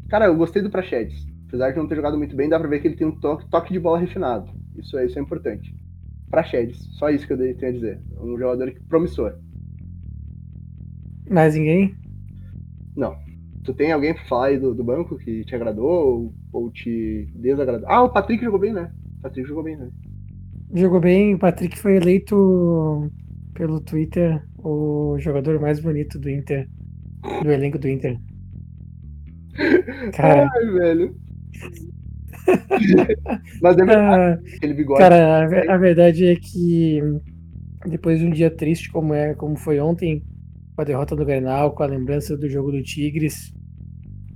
Cara, 0.08 0.26
eu 0.26 0.36
gostei 0.36 0.60
do 0.62 0.70
Prachedes. 0.70 1.26
Apesar 1.48 1.70
de 1.70 1.78
não 1.78 1.88
ter 1.88 1.96
jogado 1.96 2.18
muito 2.18 2.36
bem, 2.36 2.48
dá 2.48 2.58
pra 2.58 2.68
ver 2.68 2.80
que 2.80 2.88
ele 2.88 2.96
tem 2.96 3.06
um 3.06 3.18
toque, 3.18 3.48
toque 3.48 3.72
de 3.72 3.80
bola 3.80 3.98
refinado. 3.98 4.50
Isso 4.76 4.96
é, 4.98 5.06
isso 5.06 5.18
é 5.18 5.22
importante. 5.22 5.74
Prachedes, 6.30 6.78
só 6.92 7.10
isso 7.10 7.26
que 7.26 7.32
eu 7.32 7.38
tenho 7.38 7.68
a 7.68 7.72
dizer. 7.72 8.00
Um 8.20 8.38
jogador 8.38 8.72
promissor. 8.88 9.34
Mais 11.28 11.54
ninguém? 11.54 11.94
Não. 12.94 13.16
Tu 13.64 13.74
tem 13.74 13.92
alguém 13.92 14.14
pra 14.14 14.24
falar 14.24 14.46
aí 14.46 14.58
do, 14.58 14.74
do 14.74 14.84
banco 14.84 15.18
que 15.18 15.44
te 15.44 15.54
agradou 15.54 15.88
ou, 15.88 16.34
ou 16.52 16.70
te 16.70 17.28
desagradou? 17.34 17.88
Ah, 17.88 18.02
o 18.02 18.10
Patrick 18.10 18.44
jogou 18.44 18.60
bem, 18.60 18.72
né? 18.72 18.92
O 19.18 19.22
Patrick 19.22 19.48
jogou 19.48 19.64
bem, 19.64 19.76
né? 19.76 19.90
Jogou 20.74 21.00
bem, 21.00 21.34
o 21.34 21.38
Patrick 21.38 21.78
foi 21.78 21.96
eleito 21.96 23.10
pelo 23.54 23.80
Twitter 23.80 24.42
o 24.62 25.18
jogador 25.18 25.60
mais 25.60 25.80
bonito 25.80 26.18
do 26.18 26.30
Inter, 26.30 26.68
do 27.42 27.50
elenco 27.50 27.78
do 27.78 27.88
Inter. 27.88 28.18
Cara. 30.12 30.48
Ai, 30.54 30.66
velho. 30.72 31.16
Mas 33.62 33.76
é 33.76 33.84
verdade, 33.84 34.40
ah, 34.40 34.40
aquele 34.56 34.74
bigode. 34.74 35.00
Cara, 35.00 35.44
a, 35.44 35.74
a, 35.74 35.76
verdade 35.76 36.26
é 36.26 36.36
que 36.36 37.00
depois 37.86 38.18
de 38.18 38.26
um 38.26 38.30
dia 38.30 38.50
triste 38.50 38.90
como 38.90 39.14
é, 39.14 39.34
como 39.34 39.56
foi 39.56 39.78
ontem, 39.80 40.22
com 40.74 40.82
a 40.82 40.84
derrota 40.84 41.14
do 41.14 41.24
Grenal, 41.24 41.72
com 41.72 41.82
a 41.82 41.86
lembrança 41.86 42.36
do 42.36 42.48
jogo 42.48 42.72
do 42.72 42.82
Tigres. 42.82 43.52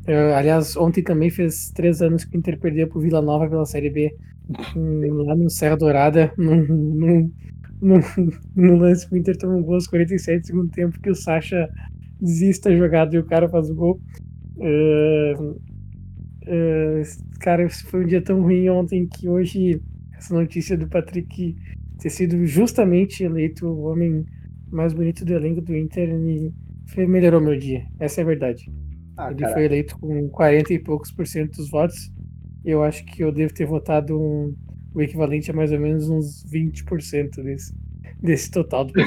Eu, 0.06 0.34
aliás, 0.34 0.76
ontem 0.76 1.02
também 1.02 1.30
fez 1.30 1.70
três 1.70 2.02
anos 2.02 2.24
que 2.24 2.36
o 2.36 2.38
Inter 2.38 2.58
perdeu 2.58 2.88
pro 2.88 3.00
Vila 3.00 3.22
Nova 3.22 3.48
pela 3.48 3.64
Série 3.64 3.90
B, 3.90 4.14
lá 4.76 5.34
no 5.34 5.48
Serra 5.48 5.76
Dourada, 5.76 6.32
num, 6.36 6.62
num, 6.66 7.32
num, 7.84 8.00
num 8.56 8.76
lance 8.76 9.06
que 9.06 9.14
o 9.14 9.18
Inter 9.18 9.36
tomou 9.36 9.58
um 9.58 9.62
gol 9.62 9.74
aos 9.74 9.86
47 9.86 10.46
segundo 10.46 10.70
tempo, 10.70 11.00
que 11.00 11.10
o 11.10 11.14
Sacha 11.14 11.68
desista 12.20 12.70
a 12.70 12.76
jogada 12.76 13.14
e 13.14 13.18
o 13.18 13.24
cara 13.24 13.48
faz 13.48 13.70
o 13.70 13.74
gol. 13.74 14.00
Uh, 14.56 15.50
uh, 15.50 17.02
cara, 17.40 17.68
foi 17.68 18.04
um 18.04 18.06
dia 18.06 18.22
tão 18.22 18.40
ruim 18.40 18.68
ontem 18.70 19.06
que 19.06 19.28
hoje 19.28 19.80
essa 20.16 20.34
notícia 20.34 20.76
do 20.76 20.88
Patrick 20.88 21.56
ter 21.98 22.10
sido 22.10 22.46
justamente 22.46 23.22
eleito 23.22 23.66
o 23.66 23.82
homem 23.82 24.24
mais 24.70 24.92
bonito 24.92 25.24
do 25.24 25.34
elenco 25.34 25.60
do 25.60 25.76
Inter 25.76 26.08
e 26.08 26.52
melhorou 27.06 27.40
meu 27.40 27.58
dia. 27.58 27.84
Essa 27.98 28.20
é 28.20 28.24
a 28.24 28.26
verdade. 28.26 28.72
Ah, 29.16 29.30
Ele 29.30 29.46
foi 29.52 29.64
eleito 29.64 29.98
com 29.98 30.28
40 30.28 30.72
e 30.72 30.78
poucos 30.78 31.12
por 31.12 31.26
cento 31.26 31.56
dos 31.56 31.70
votos. 31.70 32.12
Eu 32.64 32.82
acho 32.82 33.04
que 33.04 33.22
eu 33.22 33.30
devo 33.30 33.52
ter 33.52 33.66
votado 33.66 34.18
um, 34.18 34.54
o 34.94 35.02
equivalente 35.02 35.50
a 35.50 35.54
mais 35.54 35.72
ou 35.72 35.80
menos 35.80 36.08
uns 36.08 36.44
20% 36.44 37.42
desse, 37.42 37.74
desse 38.22 38.50
total 38.50 38.84
do 38.84 38.92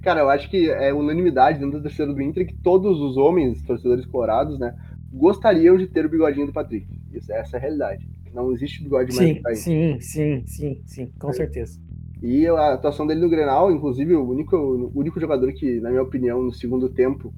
Cara, 0.00 0.20
eu 0.20 0.28
acho 0.30 0.48
que 0.48 0.70
é 0.70 0.94
unanimidade 0.94 1.58
dentro 1.58 1.78
da 1.78 1.82
torcida 1.82 2.12
do 2.12 2.22
Inter 2.22 2.46
que 2.46 2.54
todos 2.54 3.00
os 3.00 3.16
homens, 3.16 3.60
torcedores 3.62 4.06
colorados, 4.06 4.60
né, 4.60 4.72
gostariam 5.12 5.76
de 5.76 5.88
ter 5.88 6.06
o 6.06 6.08
bigodinho 6.08 6.46
do 6.46 6.52
Patrick. 6.52 6.86
Isso, 7.12 7.32
essa 7.32 7.56
é 7.56 7.58
a 7.58 7.60
realidade. 7.60 8.08
Não 8.32 8.52
existe 8.52 8.82
bigode 8.82 9.14
sim, 9.14 9.40
mais 9.40 9.58
Sim, 9.60 9.98
sim, 9.98 10.42
sim, 10.46 10.82
sim, 10.84 11.12
com 11.18 11.30
é. 11.30 11.32
certeza. 11.32 11.80
E 12.22 12.46
a 12.46 12.74
atuação 12.74 13.06
dele 13.06 13.20
no 13.20 13.28
Grenal, 13.28 13.72
inclusive, 13.72 14.14
o 14.14 14.28
único, 14.28 14.56
o 14.56 14.92
único 14.94 15.18
jogador 15.18 15.52
que, 15.52 15.80
na 15.80 15.90
minha 15.90 16.02
opinião, 16.02 16.42
no 16.42 16.52
segundo 16.52 16.88
tempo, 16.88 17.32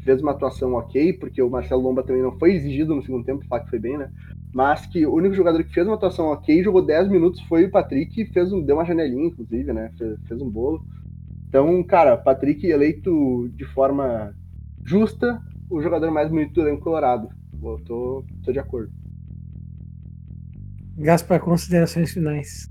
fez 0.00 0.20
uma 0.20 0.32
atuação 0.32 0.74
ok, 0.74 1.12
porque 1.14 1.40
o 1.42 1.50
Marcelo 1.50 1.82
Lomba 1.82 2.02
também 2.02 2.22
não 2.22 2.38
foi 2.38 2.54
exigido 2.54 2.94
no 2.94 3.02
segundo 3.02 3.24
tempo, 3.24 3.44
falar 3.46 3.64
que 3.64 3.70
foi 3.70 3.78
bem, 3.78 3.96
né? 3.96 4.10
Mas 4.52 4.86
que 4.86 5.06
o 5.06 5.14
único 5.14 5.34
jogador 5.34 5.62
que 5.62 5.72
fez 5.72 5.86
uma 5.86 5.94
atuação 5.94 6.26
ok, 6.26 6.62
jogou 6.62 6.84
10 6.84 7.08
minutos, 7.08 7.40
foi 7.42 7.64
o 7.64 7.70
Patrick, 7.70 8.24
fez 8.26 8.52
um, 8.52 8.60
deu 8.60 8.76
uma 8.76 8.84
janelinha, 8.84 9.26
inclusive, 9.26 9.72
né? 9.72 9.92
Fez, 9.96 10.18
fez 10.26 10.40
um 10.40 10.50
bolo. 10.50 10.84
Então, 11.48 11.82
cara, 11.84 12.16
Patrick 12.16 12.66
eleito 12.66 13.48
de 13.54 13.64
forma 13.64 14.34
justa 14.84 15.40
o 15.68 15.80
jogador 15.80 16.10
mais 16.10 16.28
bonito 16.28 16.54
do 16.54 16.62
elenco 16.62 16.82
colorado. 16.82 17.28
Eu 17.62 17.80
tô, 17.84 18.24
tô 18.44 18.52
de 18.52 18.58
acordo. 18.58 18.90
Gaspar, 20.96 21.40
considerações 21.40 22.12
finais 22.12 22.68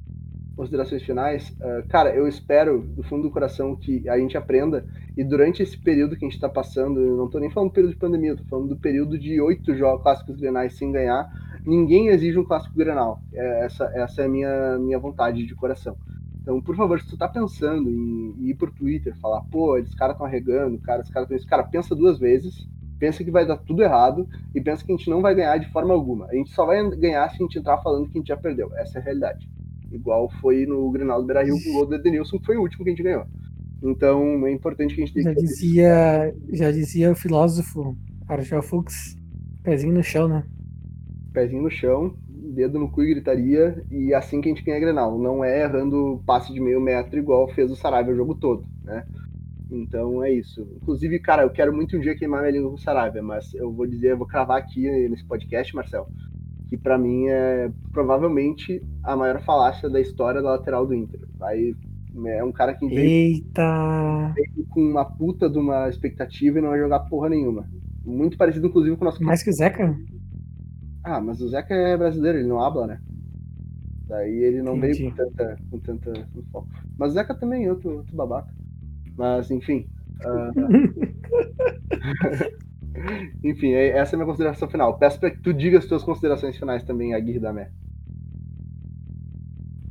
considerações 0.60 1.02
finais, 1.04 1.56
uh, 1.62 1.88
cara, 1.88 2.14
eu 2.14 2.28
espero 2.28 2.82
do 2.82 3.02
fundo 3.02 3.24
do 3.24 3.32
coração 3.32 3.78
que 3.78 4.10
a 4.10 4.20
gente 4.20 4.36
aprenda 4.36 4.86
e 5.16 5.24
durante 5.24 5.64
esse 5.64 5.78
período 5.78 6.18
que 6.18 6.26
a 6.26 6.28
gente 6.28 6.36
está 6.36 6.50
passando, 6.50 7.00
eu 7.00 7.16
não 7.16 7.28
estou 7.28 7.40
nem 7.40 7.50
falando 7.50 7.70
do 7.70 7.74
período 7.74 7.94
de 7.94 7.98
pandemia, 7.98 8.32
estou 8.34 8.46
falando 8.46 8.68
do 8.68 8.76
período 8.76 9.18
de 9.18 9.40
oito 9.40 9.74
jogos 9.74 10.04
clássicos 10.04 10.36
grenais 10.36 10.78
sem 10.78 10.92
ganhar, 10.92 11.30
ninguém 11.66 12.08
exige 12.08 12.38
um 12.38 12.44
clássico 12.44 12.76
grenal. 12.76 13.22
É, 13.34 13.66
essa, 13.66 13.86
essa 13.94 14.22
é 14.22 14.26
a 14.26 14.30
minha, 14.30 14.78
minha 14.80 15.00
vontade 15.00 15.46
de 15.46 15.56
coração. 15.56 15.96
Então, 16.42 16.62
por 16.62 16.76
favor, 16.76 17.00
se 17.00 17.08
tu 17.08 17.18
tá 17.18 17.28
pensando 17.28 17.90
em, 17.90 18.36
ir 18.40 18.56
pro 18.56 18.72
Twitter, 18.72 19.16
falar, 19.20 19.42
pô, 19.52 19.78
esses 19.78 19.94
caras 19.94 20.16
estão 20.16 20.26
arregando, 20.26 20.80
cara, 20.80 21.02
esses 21.02 21.14
caras 21.14 21.28
estão 21.28 21.38
isso, 21.38 21.48
cara, 21.48 21.64
pensa 21.64 21.94
duas 21.94 22.18
vezes, 22.18 22.68
pensa 22.98 23.24
que 23.24 23.32
vai 23.32 23.46
dar 23.46 23.58
tudo 23.58 23.84
errado 23.84 24.28
e 24.56 24.62
pensa 24.62 24.84
que 24.84 24.92
a 24.92 24.96
gente 24.96 25.10
não 25.10 25.22
vai 25.22 25.36
ganhar 25.36 25.58
de 25.58 25.70
forma 25.72 25.94
alguma. 25.94 26.26
A 26.28 26.34
gente 26.34 26.50
só 26.52 26.66
vai 26.66 26.90
ganhar 26.98 27.30
se 27.30 27.36
a 27.36 27.40
gente 27.40 27.60
entrar 27.60 27.78
falando 27.80 28.08
que 28.10 28.18
a 28.18 28.22
gente 28.22 28.28
já 28.28 28.38
perdeu. 28.38 28.72
Essa 28.76 28.98
é 28.98 29.02
a 29.02 29.04
realidade. 29.04 29.48
Igual 29.92 30.30
foi 30.42 30.66
no 30.66 30.90
Grenal 30.92 31.22
do 31.22 31.28
Beira-Rio 31.28 31.56
com 31.64 31.70
o 31.70 31.74
gol 31.74 31.86
do 31.86 31.96
Edenilson, 31.96 32.40
que 32.40 32.46
foi 32.46 32.58
o 32.58 32.62
último 32.62 32.84
que 32.84 32.90
a 32.90 32.94
gente 32.94 33.04
ganhou. 33.04 33.26
Então 33.82 34.46
é 34.46 34.52
importante 34.52 34.96
que 34.96 35.02
a 35.02 35.06
gente 35.06 35.14
tenha 35.14 35.30
já 35.30 35.36
que 35.36 35.42
dizia 35.42 36.36
Já 36.52 36.72
dizia 36.72 37.12
o 37.12 37.16
filósofo 37.16 37.96
Argel 38.28 38.62
Fuchs, 38.62 39.18
pezinho 39.64 39.94
no 39.94 40.04
chão, 40.04 40.28
né? 40.28 40.44
Pezinho 41.32 41.64
no 41.64 41.70
chão, 41.70 42.16
dedo 42.28 42.80
no 42.80 42.90
cu 42.90 43.04
e 43.04 43.14
gritaria, 43.14 43.84
e 43.92 44.14
assim 44.14 44.42
que 44.42 44.50
a 44.50 44.54
gente 44.54 44.64
ganha 44.64 44.80
Grenal. 44.80 45.18
Não 45.18 45.44
é 45.44 45.64
errando 45.64 46.22
passe 46.26 46.54
de 46.54 46.60
meio 46.60 46.82
metro 46.82 47.20
igual 47.20 47.48
fez 47.50 47.72
o 47.72 47.76
Sarabia 47.76 48.14
o 48.14 48.18
jogo 48.18 48.36
todo, 48.36 48.66
né? 48.84 49.06
Então 49.72 50.24
é 50.24 50.32
isso. 50.32 50.68
Inclusive, 50.82 51.20
cara, 51.20 51.44
eu 51.44 51.50
quero 51.50 51.74
muito 51.74 51.96
um 51.96 52.00
dia 52.00 52.16
queimar 52.16 52.42
minha 52.42 52.52
língua 52.52 52.70
com 52.70 52.76
o 52.76 52.80
Sarabia, 52.80 53.22
mas 53.22 53.54
eu 53.54 53.72
vou 53.72 53.86
dizer, 53.86 54.12
eu 54.12 54.18
vou 54.18 54.28
cravar 54.28 54.58
aqui 54.58 54.90
nesse 55.10 55.24
podcast, 55.26 55.76
Marcel, 55.76 56.08
que 56.68 56.78
para 56.78 56.98
mim 56.98 57.28
é 57.28 57.72
provavelmente 57.92 58.82
a 59.04 59.16
maior 59.16 59.42
falácia 59.42 59.90
da 59.90 60.02
história 60.02 60.42
da 60.42 60.52
lateral 60.52 60.88
do 60.88 60.96
Inter. 60.96 61.22
Vai 61.38 61.76
É 62.26 62.44
um 62.44 62.52
cara 62.52 62.74
que 62.74 62.88
veio, 62.88 63.00
Eita! 63.00 64.34
veio 64.34 64.68
com 64.70 64.82
uma 64.82 65.06
puta 65.06 65.48
de 65.48 65.60
uma 65.60 65.88
expectativa 65.88 66.58
e 66.58 66.62
não 66.62 66.70
vai 66.70 66.80
jogar 66.80 67.02
porra 67.02 67.30
nenhuma. 67.30 67.70
Muito 68.04 68.38
parecido, 68.38 68.68
inclusive, 68.68 68.96
com 68.96 69.04
o 69.04 69.06
nosso. 69.06 69.24
Mais 69.24 69.44
que 69.44 69.50
o 69.52 69.54
Zeca? 69.54 69.96
Ah, 71.04 71.22
mas 71.22 71.42
o 71.42 71.50
Zeca 71.50 71.74
é 71.74 71.98
brasileiro, 71.98 72.40
ele 72.40 72.48
não 72.48 72.62
habla, 72.62 72.88
né? 72.88 73.02
Daí 74.08 74.44
ele 74.44 74.62
não 74.62 74.78
Entendi. 74.78 75.00
veio 75.00 75.12
com 75.12 75.18
tanta, 75.18 75.58
com 75.70 75.80
tanta 75.80 76.28
foco. 76.52 76.68
Mas 76.98 77.12
o 77.12 77.14
Zeca 77.14 77.36
também 77.36 77.66
é 77.66 77.72
outro, 77.72 77.98
outro 77.98 78.16
babaca. 78.16 78.52
Mas, 79.16 79.52
enfim. 79.52 79.88
Uh... 80.26 80.52
enfim, 83.44 83.74
é, 83.74 83.90
essa 83.90 84.14
é 84.14 84.16
a 84.16 84.18
minha 84.18 84.26
consideração 84.26 84.68
final. 84.70 84.98
Peço 84.98 85.20
para 85.20 85.32
que 85.32 85.42
tu 85.42 85.54
diga 85.54 85.78
as 85.78 85.86
tuas 85.86 86.04
considerações 86.04 86.58
finais 86.58 86.84
também, 86.84 87.14
Aguirre 87.14 87.40
da 87.40 87.54
Mé. 87.54 87.70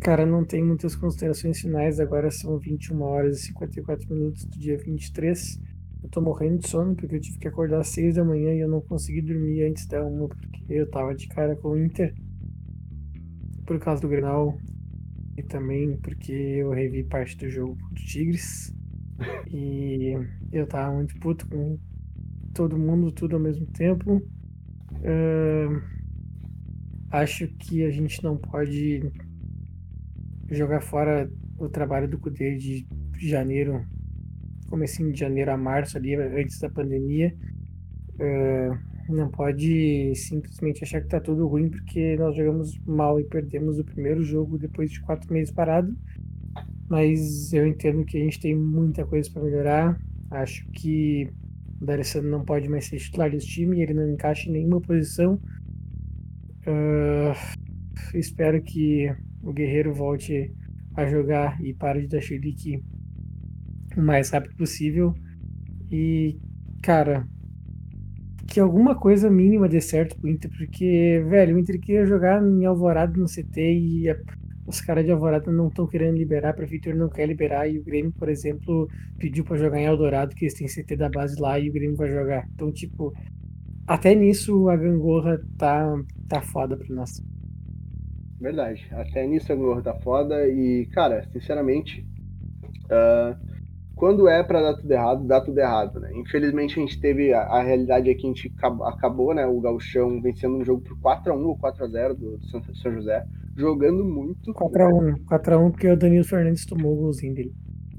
Cara, 0.00 0.24
não 0.24 0.44
tem 0.44 0.64
muitas 0.64 0.96
considerações 0.96 1.60
finais. 1.60 2.00
Agora 2.00 2.30
são 2.30 2.58
21 2.58 3.02
horas 3.02 3.40
e 3.40 3.42
54 3.48 4.12
minutos 4.12 4.44
do 4.44 4.58
dia 4.58 4.78
23. 4.78 5.60
Eu 6.02 6.08
tô 6.08 6.20
morrendo 6.20 6.58
de 6.58 6.68
sono 6.68 6.94
porque 6.94 7.16
eu 7.16 7.20
tive 7.20 7.38
que 7.38 7.48
acordar 7.48 7.80
às 7.80 7.88
6 7.88 8.14
da 8.14 8.24
manhã 8.24 8.54
e 8.54 8.60
eu 8.60 8.68
não 8.68 8.80
consegui 8.80 9.20
dormir 9.20 9.64
antes 9.64 9.86
da 9.86 10.04
1 10.04 10.28
porque 10.28 10.64
eu 10.68 10.88
tava 10.90 11.14
de 11.14 11.26
cara 11.28 11.56
com 11.56 11.70
o 11.70 11.78
Inter. 11.78 12.14
Por 13.66 13.78
causa 13.78 14.00
do 14.00 14.08
Grenal 14.08 14.58
e 15.36 15.42
também 15.42 15.96
porque 15.98 16.32
eu 16.32 16.70
revi 16.70 17.04
parte 17.04 17.36
do 17.36 17.48
jogo 17.48 17.76
do 17.90 17.94
Tigres. 17.94 18.74
E 19.50 20.14
eu 20.52 20.64
tava 20.68 20.94
muito 20.94 21.18
puto 21.18 21.48
com 21.48 21.76
todo 22.54 22.78
mundo, 22.78 23.10
tudo 23.10 23.34
ao 23.34 23.42
mesmo 23.42 23.66
tempo. 23.66 24.22
Uh, 24.92 25.82
acho 27.10 27.48
que 27.48 27.84
a 27.84 27.90
gente 27.90 28.22
não 28.22 28.36
pode 28.36 29.10
jogar 30.50 30.80
fora 30.80 31.30
o 31.58 31.68
trabalho 31.68 32.08
do 32.08 32.18
Cudê 32.18 32.56
de 32.56 32.86
janeiro, 33.18 33.84
comecinho 34.68 35.12
de 35.12 35.20
janeiro 35.20 35.50
a 35.50 35.56
março 35.56 35.96
ali, 35.96 36.14
antes 36.14 36.58
da 36.60 36.68
pandemia. 36.68 37.34
Uh, 38.14 38.88
não 39.08 39.30
pode 39.30 40.14
simplesmente 40.14 40.84
achar 40.84 41.00
que 41.00 41.08
tá 41.08 41.20
tudo 41.20 41.46
ruim 41.46 41.70
porque 41.70 42.16
nós 42.16 42.36
jogamos 42.36 42.78
mal 42.84 43.18
e 43.18 43.24
perdemos 43.24 43.78
o 43.78 43.84
primeiro 43.84 44.22
jogo 44.22 44.58
depois 44.58 44.90
de 44.90 45.00
quatro 45.00 45.32
meses 45.32 45.52
parado. 45.52 45.96
Mas 46.88 47.52
eu 47.52 47.66
entendo 47.66 48.04
que 48.04 48.16
a 48.18 48.20
gente 48.20 48.40
tem 48.40 48.54
muita 48.54 49.06
coisa 49.06 49.30
para 49.30 49.42
melhorar. 49.42 50.00
Acho 50.30 50.66
que 50.72 51.28
o 51.80 51.86
D'Alessandro 51.86 52.30
não 52.30 52.44
pode 52.44 52.68
mais 52.68 52.86
ser 52.86 52.98
titular 52.98 53.30
desse 53.30 53.46
time, 53.46 53.80
ele 53.80 53.94
não 53.94 54.10
encaixa 54.10 54.48
em 54.48 54.52
nenhuma 54.52 54.80
posição. 54.80 55.40
Uh, 56.66 57.32
espero 58.14 58.60
que 58.62 59.10
o 59.42 59.52
Guerreiro 59.52 59.94
volte 59.94 60.52
a 60.94 61.06
jogar 61.06 61.62
e 61.64 61.72
pare 61.72 62.02
de 62.02 62.08
dar 62.08 62.20
chilique 62.20 62.82
o 64.00 64.04
mais 64.04 64.30
rápido 64.30 64.56
possível. 64.56 65.14
E, 65.90 66.38
cara, 66.82 67.26
que 68.46 68.60
alguma 68.60 68.94
coisa 68.94 69.30
mínima 69.30 69.68
dê 69.68 69.80
certo 69.80 70.16
pro 70.16 70.28
Inter, 70.28 70.50
porque, 70.56 71.24
velho, 71.28 71.56
o 71.56 71.58
Inter 71.58 71.80
queria 71.80 72.06
jogar 72.06 72.42
em 72.42 72.64
Alvorada 72.64 73.18
no 73.18 73.26
CT 73.26 73.60
e 73.60 74.10
a, 74.10 74.16
os 74.66 74.80
caras 74.80 75.04
de 75.04 75.10
Alvorada 75.10 75.50
não 75.50 75.68
estão 75.68 75.86
querendo 75.86 76.16
liberar, 76.16 76.50
a 76.50 76.54
prefeitura 76.54 76.94
não 76.96 77.08
quer 77.08 77.26
liberar, 77.26 77.68
e 77.68 77.78
o 77.78 77.84
Grêmio, 77.84 78.12
por 78.12 78.28
exemplo, 78.28 78.88
pediu 79.18 79.44
para 79.44 79.56
jogar 79.56 79.80
em 79.80 79.84
Eldorado, 79.84 80.34
que 80.34 80.44
eles 80.44 80.54
têm 80.54 80.66
CT 80.66 80.96
da 80.96 81.08
base 81.08 81.40
lá, 81.40 81.58
e 81.58 81.70
o 81.70 81.72
Grêmio 81.72 81.96
vai 81.96 82.10
jogar. 82.10 82.46
Então, 82.54 82.70
tipo, 82.70 83.14
até 83.86 84.14
nisso 84.14 84.68
a 84.68 84.76
gangorra 84.76 85.40
tá, 85.56 85.98
tá 86.28 86.42
foda 86.42 86.76
pra 86.76 86.86
nós. 86.94 87.22
Verdade. 88.40 88.86
Até 88.92 89.26
nisso 89.26 89.52
a 89.52 89.56
Globo 89.56 89.82
tá 89.82 89.94
foda. 89.94 90.46
E, 90.46 90.86
cara, 90.92 91.26
sinceramente, 91.32 92.06
uh, 92.84 93.47
quando 93.98 94.28
é 94.28 94.44
para 94.44 94.62
dar 94.62 94.74
tudo 94.74 94.90
errado, 94.92 95.26
dá 95.26 95.40
tudo 95.40 95.58
errado, 95.58 95.98
né? 95.98 96.10
Infelizmente 96.14 96.78
a 96.78 96.82
gente 96.82 97.00
teve 97.00 97.34
a, 97.34 97.42
a 97.42 97.62
realidade 97.62 98.08
é 98.08 98.14
que 98.14 98.24
a 98.24 98.28
gente 98.28 98.52
acabou, 98.86 99.34
né? 99.34 99.44
O 99.44 99.60
Gauchão 99.60 100.22
vencendo 100.22 100.56
um 100.56 100.64
jogo 100.64 100.82
por 100.82 100.96
4x1 100.98 101.44
ou 101.44 101.58
4x0 101.58 102.14
do 102.14 102.38
São, 102.48 102.62
São 102.74 102.92
José, 102.92 103.24
jogando 103.56 104.04
muito. 104.04 104.52
4x1, 104.52 105.24
4x1 105.24 105.70
porque 105.72 105.88
o 105.88 105.96
Danilo 105.96 106.24
Fernandes 106.24 106.64
tomou 106.64 106.92
o 106.92 106.96
golzinho 106.96 107.34
dele. 107.34 107.52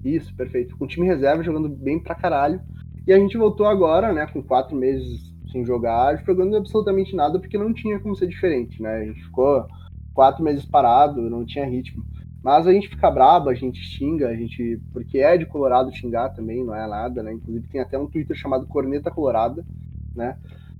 Isso, 0.03 0.33
perfeito. 0.35 0.77
Com 0.77 0.85
o 0.85 0.87
time 0.87 1.05
reserva 1.05 1.43
jogando 1.43 1.67
bem 1.67 2.01
pra 2.01 2.15
caralho. 2.15 2.61
E 3.05 3.11
a 3.11 3.17
gente 3.17 3.37
voltou 3.37 3.65
agora, 3.65 4.13
né, 4.13 4.25
com 4.27 4.41
quatro 4.41 4.77
meses 4.77 5.33
sem 5.51 5.65
jogar, 5.65 6.23
jogando 6.25 6.55
absolutamente 6.55 7.13
nada, 7.13 7.39
porque 7.39 7.57
não 7.57 7.73
tinha 7.73 7.99
como 7.99 8.15
ser 8.15 8.27
diferente, 8.27 8.81
né? 8.81 8.99
A 8.99 9.05
gente 9.05 9.23
ficou 9.25 9.65
quatro 10.13 10.43
meses 10.43 10.65
parado, 10.65 11.29
não 11.29 11.45
tinha 11.45 11.65
ritmo. 11.65 12.05
Mas 12.43 12.65
a 12.65 12.71
gente 12.71 12.87
fica 12.87 13.11
brabo, 13.11 13.49
a 13.49 13.53
gente 13.53 13.79
xinga, 13.79 14.29
a 14.29 14.35
gente. 14.35 14.79
Porque 14.93 15.19
é 15.19 15.37
de 15.37 15.45
Colorado 15.45 15.93
xingar 15.95 16.29
também, 16.29 16.63
não 16.63 16.73
é 16.73 16.87
nada, 16.87 17.21
né? 17.21 17.33
Inclusive 17.33 17.67
tem 17.67 17.81
até 17.81 17.97
um 17.97 18.07
Twitter 18.07 18.35
chamado 18.35 18.65
Corneta 18.65 19.11
Colorada, 19.11 19.65
né? 20.15 20.37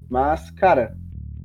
Mas, 0.09 0.49
cara, 0.51 0.95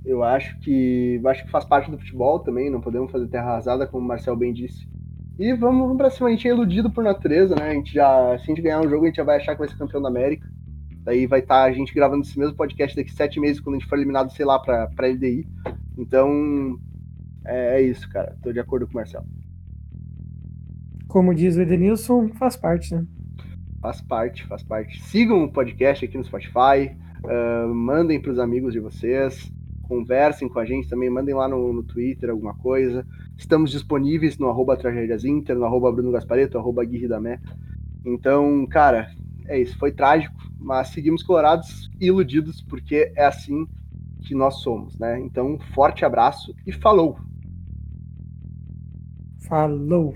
eu 0.04 0.22
acho 0.22 0.58
que. 0.60 1.20
Acho 1.24 1.44
que 1.44 1.50
faz 1.50 1.64
parte 1.64 1.90
do 1.90 1.98
futebol 1.98 2.38
também, 2.38 2.70
não 2.70 2.80
podemos 2.80 3.10
fazer 3.10 3.26
terra 3.26 3.50
arrasada, 3.50 3.86
como 3.86 4.04
o 4.04 4.08
Marcel 4.08 4.36
bem 4.36 4.52
disse. 4.52 4.88
E 5.36 5.52
vamos, 5.52 5.80
vamos 5.80 5.96
pra 5.96 6.10
cima, 6.10 6.28
a 6.28 6.30
gente 6.30 6.46
é 6.46 6.52
iludido 6.52 6.88
por 6.90 7.02
natureza, 7.02 7.56
né? 7.56 7.70
A 7.70 7.74
gente 7.74 7.92
já. 7.92 8.38
Se 8.38 8.44
a 8.44 8.46
gente 8.46 8.62
ganhar 8.62 8.80
um 8.80 8.88
jogo, 8.88 9.04
a 9.04 9.08
gente 9.08 9.16
já 9.16 9.24
vai 9.24 9.36
achar 9.36 9.54
que 9.54 9.58
vai 9.58 9.68
ser 9.68 9.76
campeão 9.76 10.00
da 10.00 10.08
América. 10.08 10.48
Daí 11.02 11.26
vai 11.26 11.40
estar 11.40 11.56
tá 11.56 11.64
a 11.64 11.72
gente 11.72 11.92
gravando 11.92 12.22
esse 12.22 12.38
mesmo 12.38 12.54
podcast 12.54 12.96
daqui 12.96 13.12
sete 13.12 13.40
meses, 13.40 13.60
quando 13.60 13.76
a 13.76 13.78
gente 13.78 13.88
for 13.88 13.96
eliminado, 13.96 14.30
sei 14.30 14.46
lá, 14.46 14.60
pra, 14.60 14.86
pra 14.94 15.08
LDI. 15.08 15.46
Então, 15.98 16.78
é, 17.44 17.80
é 17.80 17.82
isso, 17.82 18.08
cara. 18.08 18.36
Tô 18.42 18.52
de 18.52 18.60
acordo 18.60 18.86
com 18.86 18.92
o 18.92 18.96
Marcelo. 18.96 19.26
Como 21.14 21.32
diz 21.32 21.54
o 21.54 21.62
Edenilson, 21.62 22.28
faz 22.30 22.56
parte, 22.56 22.92
né? 22.92 23.06
Faz 23.80 24.00
parte, 24.00 24.44
faz 24.48 24.64
parte. 24.64 25.00
Sigam 25.00 25.44
o 25.44 25.48
podcast 25.48 26.04
aqui 26.04 26.18
no 26.18 26.24
Spotify, 26.24 26.90
uh, 27.22 27.72
mandem 27.72 28.20
para 28.20 28.32
os 28.32 28.38
amigos 28.40 28.72
de 28.72 28.80
vocês, 28.80 29.48
conversem 29.84 30.48
com 30.48 30.58
a 30.58 30.64
gente 30.64 30.88
também, 30.88 31.08
mandem 31.08 31.32
lá 31.32 31.46
no, 31.46 31.72
no 31.72 31.84
Twitter 31.84 32.30
alguma 32.30 32.52
coisa. 32.54 33.06
Estamos 33.36 33.70
disponíveis 33.70 34.38
no 34.38 34.48
arroba 34.48 34.76
Tragédias 34.76 35.24
Inter, 35.24 35.56
no 35.56 35.64
arroba 35.64 35.92
Bruno 35.92 36.10
Gaspareto, 36.10 36.58
arroba 36.58 36.84
Guirri. 36.84 37.06
Então, 38.04 38.66
cara, 38.66 39.08
é 39.46 39.60
isso. 39.60 39.78
Foi 39.78 39.92
trágico, 39.92 40.34
mas 40.58 40.88
seguimos 40.88 41.22
colorados 41.22 41.88
e 42.00 42.06
iludidos, 42.06 42.60
porque 42.60 43.12
é 43.14 43.24
assim 43.24 43.68
que 44.20 44.34
nós 44.34 44.56
somos, 44.62 44.98
né? 44.98 45.20
Então, 45.20 45.60
forte 45.76 46.04
abraço 46.04 46.52
e 46.66 46.72
falou! 46.72 47.16
Falou! 49.46 50.12